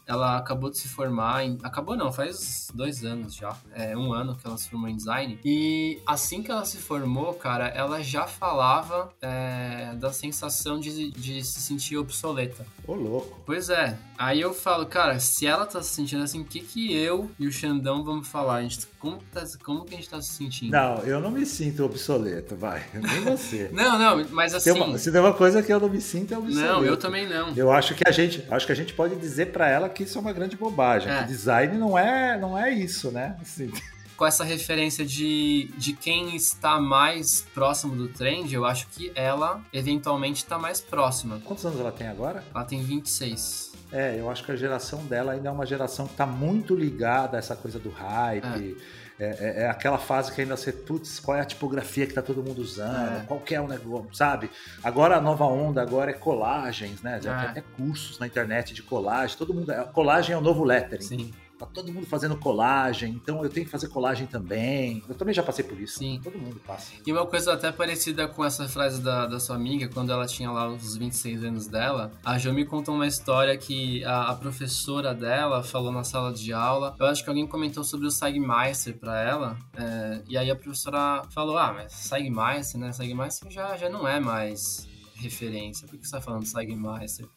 Ela 0.08 0.38
acabou 0.38 0.70
de 0.70 0.78
se 0.78 0.88
formar. 0.88 1.46
Em... 1.46 1.58
Acabou 1.64 1.96
não, 1.96 2.12
faz 2.12 2.68
dois 2.74 3.04
anos 3.04 3.36
já. 3.36 3.56
É 3.74 3.96
um 3.98 4.14
ano 4.14 4.36
que 4.36 4.46
ela 4.46 4.58
se 4.58 4.70
formou 4.70 4.90
em 4.90 4.96
design. 4.96 5.40
E 5.44 6.00
assim 6.06 6.42
que 6.44 6.52
ela 6.52 6.66
se 6.66 6.78
formou, 6.78 7.34
cara, 7.34 7.68
ela 7.68 8.02
já 8.02 8.28
falava 8.28 9.12
é, 9.22 9.94
da 9.96 10.12
sensação 10.12 10.80
de, 10.80 11.12
de 11.12 11.44
se 11.44 11.62
sentir 11.62 11.98
obsoleta. 11.98 12.66
Ô, 12.88 12.94
louco. 12.94 13.42
Pois 13.46 13.70
é. 13.70 13.98
Aí 14.18 14.40
eu 14.40 14.54
falo, 14.54 14.86
cara, 14.86 15.20
se 15.20 15.46
ela 15.46 15.66
tá 15.66 15.82
se 15.82 15.90
sentindo 15.90 16.24
assim, 16.24 16.42
o 16.42 16.46
que 16.46 16.60
que 16.60 16.96
eu 16.96 17.30
e 17.40 17.48
o 17.48 17.52
Xandão 17.52 18.04
vamos 18.04 18.28
falar? 18.28 18.56
A 18.56 18.62
gente, 18.62 18.88
como, 19.00 19.20
tá, 19.32 19.44
como 19.64 19.84
que 19.86 19.94
a 19.94 19.98
gente 19.98 20.10
tá 20.10 20.22
se 20.22 20.34
sentindo? 20.34 20.72
Não, 20.72 21.00
eu 21.00 21.20
não 21.20 21.32
me 21.32 21.46
sinto 21.46 21.84
obsoleto, 21.84 22.56
vai. 22.56 22.86
Nem 22.94 23.22
você. 23.22 23.70
não, 23.74 23.98
não, 23.98 24.26
mas 24.32 24.54
assim. 24.54 24.74
Tem 24.74 24.82
uma, 24.82 24.98
se 24.98 25.12
tem 25.12 25.20
uma 25.20 25.34
coisa 25.34 25.62
que 25.64 25.74
eu 25.74 25.80
não 25.80 25.90
me 25.90 26.00
sinto 26.00 26.34
é 26.34 26.38
obsoleto. 26.38 26.74
Não, 26.74 26.86
eu 26.86 26.96
também 26.96 27.28
não. 27.28 27.54
Eu 27.56 27.72
acho 27.72 27.96
que 27.96 28.08
a 28.08 28.12
gente, 28.12 28.44
acho 28.50 28.66
que 28.66 28.72
a 28.72 28.76
gente 28.76 28.94
pode 28.94 29.16
dizer 29.16 29.48
para 29.48 29.68
ela 29.70 29.90
que 29.94 30.04
isso 30.04 30.18
é 30.18 30.22
uma 30.22 30.34
grande 30.34 30.58
bobagem. 30.58 31.12
É. 31.12 31.24
Design 31.24 31.78
não 31.78 31.98
é, 31.98 32.38
não 32.38 32.58
é 32.58 32.72
isso, 32.72 33.12
né? 33.12 33.38
Assim 33.42 33.72
com 34.16 34.28
essa 34.28 34.44
referência 34.44 35.06
de, 35.06 35.70
de 35.78 35.94
quem 35.94 36.36
está 36.36 36.80
mais 36.80 37.42
próximo 37.54 37.96
do 37.96 38.08
trend, 38.08 38.54
eu 38.54 38.66
acho 38.66 38.88
que 38.88 39.12
ela 39.16 39.62
eventualmente 39.74 40.44
está 40.44 40.58
mais 40.58 40.80
próxima. 40.80 41.42
Quantos 41.44 41.66
anos 41.66 41.80
ela 41.80 41.92
tem 41.92 42.08
agora? 42.08 42.44
Ela 42.54 42.64
tem 42.64 42.82
26. 42.82 43.74
É, 43.92 44.20
eu 44.20 44.30
acho 44.30 44.44
que 44.44 44.52
a 44.52 44.56
geração 44.56 45.04
dela 45.06 45.34
ainda 45.34 45.50
é 45.50 45.52
uma 45.52 45.66
geração 45.66 46.08
que 46.08 46.14
está 46.14 46.26
muito 46.26 46.76
ligada 46.76 47.38
a 47.38 47.40
essa 47.40 47.56
coisa 47.56 47.78
do 47.78 47.90
hype. 47.90 48.80
É. 48.80 49.03
É, 49.20 49.26
é, 49.26 49.62
é 49.64 49.70
aquela 49.70 49.98
fase 49.98 50.32
que 50.32 50.42
ainda 50.42 50.58
você, 50.58 50.72
putz, 50.72 51.20
qual 51.20 51.38
é 51.38 51.42
a 51.42 51.46
tipografia 51.46 52.06
que 52.06 52.12
está 52.12 52.22
todo 52.22 52.42
mundo 52.42 52.60
usando, 52.60 53.22
é. 53.22 53.26
qual 53.28 53.40
que 53.40 53.54
é 53.54 53.62
o 53.62 53.68
negócio, 53.68 54.14
sabe? 54.14 54.50
Agora 54.84 55.18
a 55.18 55.22
nova 55.22 55.46
onda 55.46 55.82
agora 55.82 56.12
é 56.12 56.14
colagens, 56.14 57.02
né? 57.02 57.20
Já 57.22 57.36
tem 57.38 57.46
é. 57.46 57.50
até 57.50 57.62
cursos 57.62 58.18
na 58.20 58.26
internet 58.26 58.74
de 58.74 58.82
colagem, 58.82 59.38
todo 59.38 59.54
mundo. 59.54 59.72
Colagem 59.94 60.34
é 60.34 60.38
o 60.38 60.42
novo 60.42 60.64
lettering. 60.64 61.02
Sim. 61.02 61.34
Tá 61.64 61.70
todo 61.74 61.94
mundo 61.94 62.06
fazendo 62.06 62.36
colagem, 62.38 63.14
então 63.14 63.44
eu 63.44 63.50
tenho 63.50 63.66
que 63.66 63.72
fazer 63.72 63.88
colagem 63.88 64.28
também. 64.28 65.02
Eu 65.08 65.16
também 65.16 65.34
já 65.34 65.42
passei 65.42 65.64
por 65.64 65.80
isso. 65.80 66.00
Sim. 66.00 66.20
Todo 66.22 66.38
mundo 66.38 66.60
passa. 66.66 66.92
E 67.06 67.12
uma 67.12 67.26
coisa 67.26 67.54
até 67.54 67.72
parecida 67.72 68.28
com 68.28 68.44
essa 68.44 68.68
frase 68.68 69.02
da, 69.02 69.26
da 69.26 69.40
sua 69.40 69.56
amiga, 69.56 69.88
quando 69.88 70.12
ela 70.12 70.26
tinha 70.26 70.52
lá 70.52 70.68
os 70.68 70.98
26 70.98 71.44
anos 71.44 71.68
dela, 71.68 72.12
a 72.24 72.38
Jo 72.38 72.54
me 72.54 72.66
contou 72.66 72.96
uma 72.96 73.08
história 73.08 73.58
que 73.58 74.04
a, 74.04 74.32
a 74.32 74.36
professora 74.36 75.14
dela 75.14 75.64
falou 75.64 75.92
na 75.92 76.04
sala 76.04 76.34
de 76.34 76.52
aula. 76.52 76.96
Eu 77.00 77.06
acho 77.06 77.24
que 77.24 77.30
alguém 77.30 77.48
comentou 77.48 77.84
sobre 77.84 78.08
o 78.08 78.12
Sagmeister 78.12 78.98
para 78.98 79.22
ela, 79.22 79.58
é, 79.78 80.22
e 80.28 80.38
aí 80.38 80.52
a 80.52 80.56
professora 80.56 81.24
falou: 81.30 81.58
Ah, 81.58 81.74
mas 81.74 81.94
Sagmeister, 81.94 82.80
né? 82.80 82.92
Sagmeister 82.92 83.50
já, 83.52 83.78
já 83.78 83.90
não 83.90 84.08
é 84.08 84.20
mais 84.20 84.88
referência. 85.16 85.88
Por 85.88 85.98
que 85.98 86.06
você 86.06 86.12
tá 86.12 86.22
falando 86.22 86.46
Sagmeister? 86.46 87.28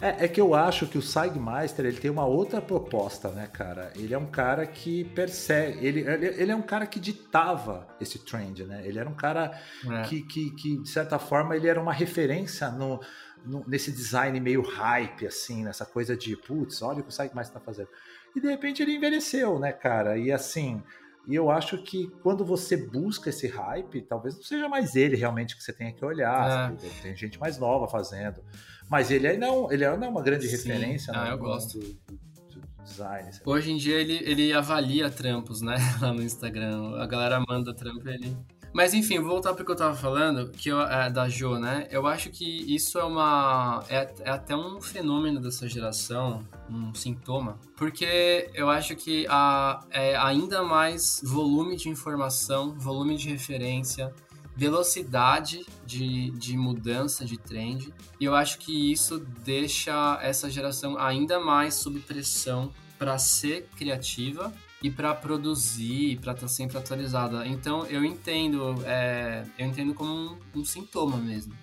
É, 0.00 0.24
é, 0.24 0.28
que 0.28 0.40
eu 0.40 0.54
acho 0.54 0.86
que 0.86 0.98
o 0.98 1.02
Sagmeister 1.02 1.84
ele 1.86 1.98
tem 1.98 2.10
uma 2.10 2.26
outra 2.26 2.60
proposta, 2.60 3.28
né, 3.30 3.48
cara? 3.52 3.92
Ele 3.96 4.12
é 4.12 4.18
um 4.18 4.26
cara 4.26 4.66
que 4.66 5.04
persegue, 5.04 5.86
ele, 5.86 6.00
ele, 6.00 6.26
ele 6.26 6.52
é 6.52 6.56
um 6.56 6.62
cara 6.62 6.86
que 6.86 6.98
ditava 6.98 7.86
esse 8.00 8.18
trend, 8.18 8.64
né? 8.64 8.82
Ele 8.84 8.98
era 8.98 9.08
um 9.08 9.14
cara 9.14 9.58
é. 9.88 10.02
que, 10.02 10.22
que, 10.22 10.50
que, 10.50 10.78
de 10.78 10.88
certa 10.88 11.18
forma, 11.18 11.56
ele 11.56 11.68
era 11.68 11.80
uma 11.80 11.92
referência 11.92 12.70
no, 12.70 13.00
no, 13.44 13.64
nesse 13.66 13.92
design 13.92 14.38
meio 14.40 14.62
hype, 14.62 15.26
assim, 15.26 15.64
nessa 15.64 15.84
coisa 15.84 16.16
de, 16.16 16.36
putz, 16.36 16.82
olha 16.82 17.00
o 17.00 17.02
que 17.02 17.10
o 17.10 17.12
Sagmeister 17.12 17.58
tá 17.58 17.64
fazendo. 17.64 17.88
E 18.34 18.40
de 18.40 18.48
repente 18.48 18.82
ele 18.82 18.96
envelheceu, 18.96 19.58
né, 19.58 19.72
cara? 19.72 20.18
E 20.18 20.32
assim, 20.32 20.82
e 21.26 21.34
eu 21.34 21.50
acho 21.50 21.78
que 21.78 22.08
quando 22.22 22.44
você 22.44 22.76
busca 22.76 23.30
esse 23.30 23.46
hype, 23.46 24.02
talvez 24.02 24.34
não 24.36 24.42
seja 24.42 24.68
mais 24.68 24.94
ele 24.94 25.16
realmente 25.16 25.56
que 25.56 25.62
você 25.62 25.72
tenha 25.72 25.92
que 25.92 26.04
olhar. 26.04 26.72
É. 26.72 27.02
Tem 27.02 27.16
gente 27.16 27.38
mais 27.38 27.58
nova 27.58 27.88
fazendo. 27.88 28.42
Mas 28.88 29.10
ele 29.10 29.26
ainda 29.26 29.46
é, 29.46 29.66
ele 29.70 29.84
ainda 29.84 30.06
é 30.06 30.08
uma 30.08 30.22
grande 30.22 30.46
Sim. 30.46 30.56
referência 30.56 31.12
ah, 31.14 31.26
no, 31.26 31.30
eu 31.32 31.38
gosto. 31.38 31.78
Do, 31.78 31.86
do, 31.86 32.60
do 32.60 32.84
design. 32.84 33.32
Sabe? 33.32 33.42
Hoje 33.44 33.72
em 33.72 33.76
dia 33.76 33.96
ele, 33.96 34.20
ele 34.24 34.52
avalia 34.52 35.10
trampos, 35.10 35.60
né? 35.60 35.76
Lá 36.00 36.12
no 36.12 36.22
Instagram. 36.22 36.96
A 37.00 37.06
galera 37.06 37.42
manda 37.46 37.74
trampo 37.74 38.08
ele. 38.08 38.36
Mas 38.74 38.92
enfim, 38.92 39.20
vou 39.20 39.30
voltar 39.30 39.54
para 39.54 39.62
o 39.62 39.64
que 39.64 39.70
eu 39.70 39.74
estava 39.74 39.94
falando, 39.94 40.50
que 40.50 40.68
eu, 40.68 40.80
é, 40.80 41.08
da 41.08 41.28
Jo, 41.28 41.60
né? 41.60 41.86
Eu 41.92 42.08
acho 42.08 42.28
que 42.28 42.44
isso 42.74 42.98
é 42.98 43.04
uma. 43.04 43.84
É, 43.88 44.12
é, 44.24 44.30
até 44.30 44.56
um 44.56 44.82
fenômeno 44.82 45.40
dessa 45.40 45.68
geração, 45.68 46.44
um 46.68 46.92
sintoma. 46.92 47.56
Porque 47.76 48.50
eu 48.52 48.68
acho 48.68 48.96
que 48.96 49.26
há 49.28 49.80
é 49.90 50.16
ainda 50.16 50.64
mais 50.64 51.20
volume 51.22 51.76
de 51.76 51.88
informação, 51.88 52.74
volume 52.76 53.16
de 53.16 53.28
referência, 53.28 54.12
velocidade 54.56 55.66
de, 55.84 56.30
de 56.32 56.56
mudança 56.56 57.24
de 57.24 57.36
trend. 57.36 57.92
E 58.20 58.24
eu 58.24 58.34
acho 58.34 58.58
que 58.58 58.92
isso 58.92 59.18
deixa 59.44 60.18
essa 60.22 60.48
geração 60.48 60.98
ainda 60.98 61.40
mais 61.40 61.74
sob 61.74 61.98
pressão 62.00 62.72
para 62.98 63.18
ser 63.18 63.68
criativa 63.76 64.52
e 64.82 64.90
para 64.90 65.14
produzir, 65.14 66.18
para 66.20 66.32
estar 66.32 66.46
tá 66.46 66.48
sempre 66.48 66.78
atualizada. 66.78 67.46
Então 67.46 67.86
eu 67.86 68.04
entendo, 68.04 68.74
é, 68.86 69.44
eu 69.58 69.66
entendo 69.66 69.94
como 69.94 70.12
um, 70.12 70.60
um, 70.60 70.64
sintoma 70.64 71.16
mesmo. 71.16 71.54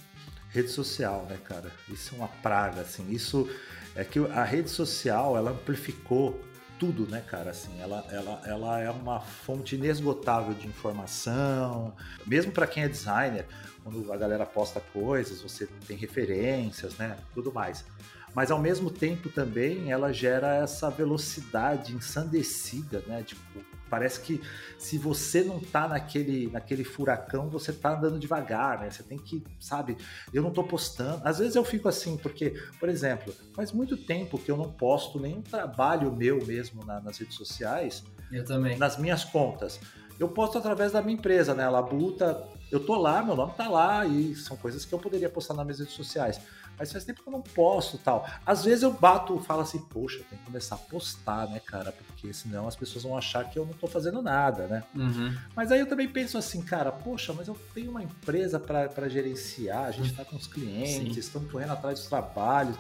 Rede 0.49 0.69
social, 0.69 1.25
né, 1.30 1.38
cara? 1.43 1.71
Isso 1.88 2.13
é 2.13 2.17
uma 2.17 2.27
praga, 2.27 2.82
assim. 2.82 3.10
Isso 3.10 3.49
é 3.95 4.04
que 4.04 4.19
a 4.19 4.43
rede 4.43 4.69
social 4.69 5.38
ela 5.38 5.51
amplificou 5.51 6.41
tudo, 6.82 7.06
né, 7.06 7.24
cara? 7.30 7.52
Assim, 7.52 7.80
ela, 7.80 8.04
ela, 8.10 8.41
ela 8.44 8.80
é 8.80 8.89
uma 8.89 9.20
fonte 9.20 9.76
inesgotável 9.76 10.56
de 10.56 10.65
informação, 10.65 11.94
mesmo 12.26 12.52
para 12.52 12.65
quem 12.65 12.82
é 12.82 12.89
designer. 12.89 13.46
Quando 13.84 14.12
a 14.12 14.17
galera 14.17 14.48
posta 14.48 14.80
coisas, 14.80 15.44
você 15.44 15.67
tem 15.88 15.96
referências, 15.96 16.98
né? 16.98 17.17
Tudo 17.36 17.54
mais. 17.54 17.86
Mas 18.34 18.50
ao 18.50 18.58
mesmo 18.58 18.89
tempo 18.89 19.30
também 19.30 19.91
ela 19.91 20.12
gera 20.12 20.56
essa 20.56 20.89
velocidade 20.89 21.94
ensandecida, 21.94 23.04
né? 23.06 23.22
Tipo, 23.22 23.63
parece 23.91 24.21
que 24.21 24.41
se 24.77 24.97
você 24.97 25.43
não 25.43 25.60
tá 25.60 25.86
naquele, 25.86 26.49
naquele 26.49 26.86
furacão, 26.86 27.49
você 27.49 27.73
tá 27.73 27.97
andando 27.97 28.17
devagar, 28.17 28.80
né? 28.80 28.89
Você 28.89 29.04
tem 29.04 29.19
que, 29.19 29.43
sabe, 29.60 29.97
eu 30.34 30.41
não 30.41 30.49
tô 30.49 30.63
postando. 30.63 31.21
Às 31.25 31.39
vezes 31.39 31.56
eu 31.56 31.65
fico 31.65 31.89
assim, 31.89 32.15
porque, 32.15 32.51
por 32.80 32.88
exemplo, 32.88 33.36
faz 33.54 33.73
muito 33.73 33.97
tempo 33.97 34.39
que 34.39 34.49
eu 34.49 34.56
não 34.56 34.71
posto 34.71 35.19
nenhum 35.19 35.41
trabalho 35.41 36.10
meu 36.10 36.43
mesmo 36.45 36.86
na, 36.86 37.01
nas 37.01 37.17
redes 37.17 37.36
sociais. 37.36 38.01
Eu 38.32 38.45
também. 38.45 38.77
Nas 38.77 38.97
minhas 38.97 39.25
contas. 39.25 39.77
Eu 40.17 40.30
posto 40.30 40.58
através 40.58 40.93
da 40.93 41.01
minha 41.01 41.17
empresa, 41.17 41.54
né? 41.54 41.65
A 41.65 41.69
Labuta, 41.69 42.47
eu 42.71 42.80
tô 42.80 42.95
lá, 42.95 43.21
meu 43.21 43.36
nome 43.36 43.54
tá 43.58 43.67
lá, 43.67 44.06
e 44.06 44.36
são 44.36 44.56
coisas 44.56 44.86
que 44.86 44.93
eu 44.93 44.99
poderia 44.99 45.30
postar 45.30 45.54
nas 45.54 45.65
minhas 45.65 45.80
redes 45.80 45.95
sociais 45.95 46.39
mas 46.82 46.91
faz 46.91 47.06
tempo 47.06 47.22
que 47.22 47.30
eu 47.30 47.32
não 47.32 47.44
posto 47.44 48.00
tal. 48.00 48.28
Às 48.44 48.65
vezes 48.65 48.82
eu 48.82 48.91
bato 48.91 49.39
e 49.39 49.46
falo 49.46 49.62
assim, 49.62 49.78
poxa, 49.78 50.20
tem 50.28 50.39
que 50.39 50.46
começar 50.46 50.74
a 50.74 50.78
postar, 50.80 51.48
né, 51.48 51.60
cara? 51.60 51.91
Porque 51.91 52.34
senão 52.34 52.67
as 52.67 52.76
pessoas 52.76 53.04
vão 53.04 53.15
achar 53.15 53.48
que 53.48 53.60
eu 53.60 53.67
não 53.67 53.74
tô 53.74 53.86
fazendo 53.86 54.20
nada, 54.20 54.65
né? 54.65 54.84
Uhum. 54.96 55.38
Mas 55.56 55.72
aí 55.72 55.80
eu 55.80 55.86
também 55.86 56.08
penso 56.08 56.39
assim, 56.39 56.60
cara, 56.63 56.91
poxa, 56.91 57.34
mas 57.34 57.48
eu 57.48 57.56
tenho 57.76 57.91
uma 57.91 58.02
empresa 58.02 58.60
para 58.60 59.08
gerenciar, 59.08 59.86
a 59.86 59.91
gente 59.91 60.10
está 60.10 60.26
com 60.26 60.36
os 60.36 60.48
clientes, 60.48 61.17
estamos 61.17 61.52
correndo 61.52 61.74
atrás 61.74 62.00
dos 62.00 62.08
trabalhos. 62.08 62.76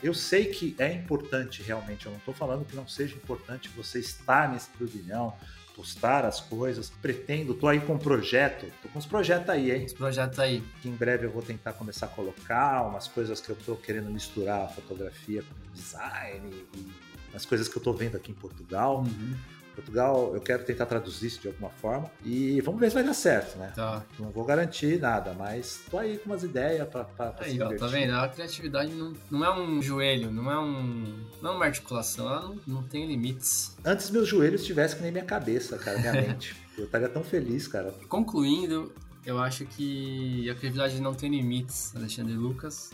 Eu 0.00 0.14
sei 0.14 0.46
que 0.46 0.76
é 0.78 0.92
importante 0.92 1.60
realmente, 1.60 2.06
eu 2.06 2.12
não 2.12 2.18
estou 2.20 2.32
falando 2.32 2.64
que 2.64 2.76
não 2.76 2.86
seja 2.86 3.16
importante 3.16 3.68
você 3.76 3.98
estar 3.98 4.48
nesse 4.48 4.68
turbilhão, 4.70 5.34
postar 5.80 6.26
as 6.26 6.40
coisas. 6.40 6.90
Pretendo, 7.00 7.54
tô 7.54 7.66
aí 7.66 7.80
com 7.80 7.94
um 7.94 7.98
projeto, 7.98 8.66
tô 8.82 8.88
com 8.90 8.98
uns 8.98 9.06
projetos 9.06 9.48
aí, 9.48 9.72
hein? 9.72 9.86
Os 9.86 9.94
projetos 9.94 10.38
aí. 10.38 10.62
Que 10.82 10.90
em 10.90 10.94
breve 10.94 11.24
eu 11.26 11.30
vou 11.30 11.40
tentar 11.40 11.72
começar 11.72 12.04
a 12.04 12.08
colocar 12.10 12.86
umas 12.86 13.08
coisas 13.08 13.40
que 13.40 13.48
eu 13.48 13.56
tô 13.56 13.74
querendo 13.76 14.10
misturar 14.10 14.66
a 14.66 14.68
fotografia 14.68 15.42
com 15.42 15.72
design 15.72 16.66
e 16.76 16.90
as 17.34 17.46
coisas 17.46 17.66
que 17.66 17.78
eu 17.78 17.82
tô 17.82 17.94
vendo 17.94 18.16
aqui 18.16 18.30
em 18.30 18.34
Portugal. 18.34 18.98
Uhum. 18.98 19.34
Portugal, 19.80 20.32
eu 20.34 20.40
quero 20.40 20.64
tentar 20.64 20.86
traduzir 20.86 21.26
isso 21.26 21.40
de 21.40 21.48
alguma 21.48 21.70
forma 21.70 22.10
e 22.24 22.60
vamos 22.60 22.80
ver 22.80 22.90
se 22.90 22.94
vai 22.94 23.04
dar 23.04 23.14
certo, 23.14 23.58
né? 23.58 23.72
Tá. 23.74 24.04
Não 24.18 24.30
vou 24.30 24.44
garantir 24.44 25.00
nada, 25.00 25.34
mas 25.34 25.80
tô 25.90 25.98
aí 25.98 26.18
com 26.18 26.30
umas 26.30 26.42
ideias 26.42 26.86
para 26.88 27.06
Aí, 27.40 27.60
ó, 27.60 27.74
tá 27.74 27.86
vendo? 27.86 28.14
A 28.14 28.28
criatividade 28.28 28.92
não, 28.92 29.14
não 29.30 29.44
é 29.44 29.58
um 29.58 29.82
joelho, 29.82 30.30
não 30.30 30.50
é 30.50 30.58
um 30.58 31.24
não 31.40 31.52
é 31.52 31.54
uma 31.56 31.64
articulação, 31.64 32.26
ela 32.26 32.40
não, 32.42 32.58
não 32.66 32.82
tem 32.82 33.06
limites. 33.06 33.76
Antes 33.84 34.10
meus 34.10 34.28
joelhos 34.28 34.64
tivessem 34.64 34.98
que 34.98 35.02
nem 35.02 35.12
minha 35.12 35.24
cabeça, 35.24 35.78
cara, 35.78 35.98
minha 35.98 36.12
mente. 36.20 36.54
Eu 36.76 36.84
estaria 36.84 37.08
tão 37.08 37.24
feliz, 37.24 37.66
cara. 37.66 37.92
Concluindo, 38.08 38.92
eu 39.24 39.38
acho 39.38 39.64
que 39.66 40.48
a 40.48 40.54
criatividade 40.54 41.00
não 41.00 41.14
tem 41.14 41.30
limites, 41.30 41.94
Alexandre 41.96 42.34
Lucas. 42.34 42.90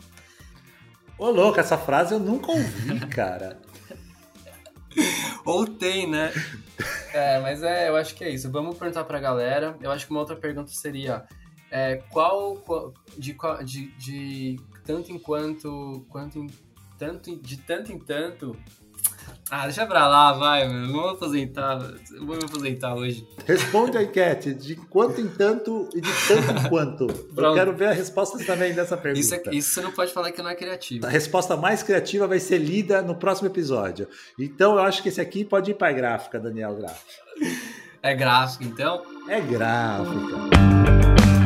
Ô, 1.17 1.29
louco, 1.29 1.59
essa 1.59 1.77
frase 1.77 2.13
eu 2.13 2.19
nunca 2.19 2.51
ouvi, 2.51 2.99
cara. 3.07 3.59
Ou 5.47 5.65
tem, 5.65 6.05
né? 6.05 6.31
É, 7.13 7.39
mas 7.39 7.63
é, 7.63 7.89
eu 7.89 7.95
acho 7.95 8.13
que 8.13 8.23
é 8.23 8.29
isso. 8.29 8.51
Vamos 8.51 8.77
perguntar 8.77 9.03
pra 9.05 9.19
galera. 9.19 9.75
Eu 9.81 9.89
acho 9.89 10.05
que 10.05 10.11
uma 10.11 10.19
outra 10.19 10.35
pergunta 10.35 10.69
seria: 10.69 11.25
é, 11.71 11.95
qual, 12.11 12.63
de, 13.17 13.35
de, 13.65 13.87
de 13.97 14.59
tanto 14.85 15.11
em 15.11 15.17
quanto, 15.17 16.05
quanto 16.09 16.37
em, 16.37 16.47
tanto, 16.99 17.35
de 17.37 17.57
tanto 17.57 17.91
em 17.91 17.97
tanto, 17.97 18.55
Ah, 19.49 19.63
deixa 19.63 19.85
pra 19.85 20.07
lá, 20.07 20.33
vai, 20.33 20.67
mano. 20.67 20.91
Vamos 20.91 21.11
aposentar. 21.13 21.79
Vou 22.19 22.35
me 22.35 22.43
aposentar 22.43 22.95
hoje. 22.95 23.25
Responde 23.45 23.97
a 23.97 24.03
enquete 24.03 24.53
de 24.53 24.75
quanto 24.75 25.21
em 25.21 25.27
tanto 25.27 25.87
e 25.95 26.01
de 26.01 26.09
tanto 26.27 26.51
em 26.51 26.69
quanto. 26.69 27.07
Eu 27.35 27.53
quero 27.53 27.73
ver 27.73 27.87
a 27.87 27.93
resposta 27.93 28.37
também 28.45 28.73
dessa 28.73 28.97
pergunta. 28.97 29.19
Isso, 29.21 29.35
é, 29.35 29.55
isso 29.55 29.69
você 29.73 29.81
não 29.81 29.91
pode 29.91 30.11
falar 30.11 30.31
que 30.31 30.41
não 30.41 30.49
é 30.49 30.55
criativo. 30.55 31.05
A 31.05 31.09
resposta 31.09 31.55
mais 31.55 31.81
criativa 31.81 32.27
vai 32.27 32.39
ser 32.39 32.57
lida 32.57 33.01
no 33.01 33.15
próximo 33.15 33.47
episódio. 33.47 34.07
Então 34.37 34.75
eu 34.75 34.81
acho 34.81 35.01
que 35.01 35.09
esse 35.09 35.21
aqui 35.21 35.45
pode 35.45 35.71
ir 35.71 35.75
pra 35.75 35.93
gráfica, 35.93 36.39
Daniel 36.39 36.75
Gráfica. 36.75 37.23
É 38.03 38.13
gráfico, 38.13 38.65
então? 38.65 39.01
É 39.29 39.39
gráfica. 39.39 41.36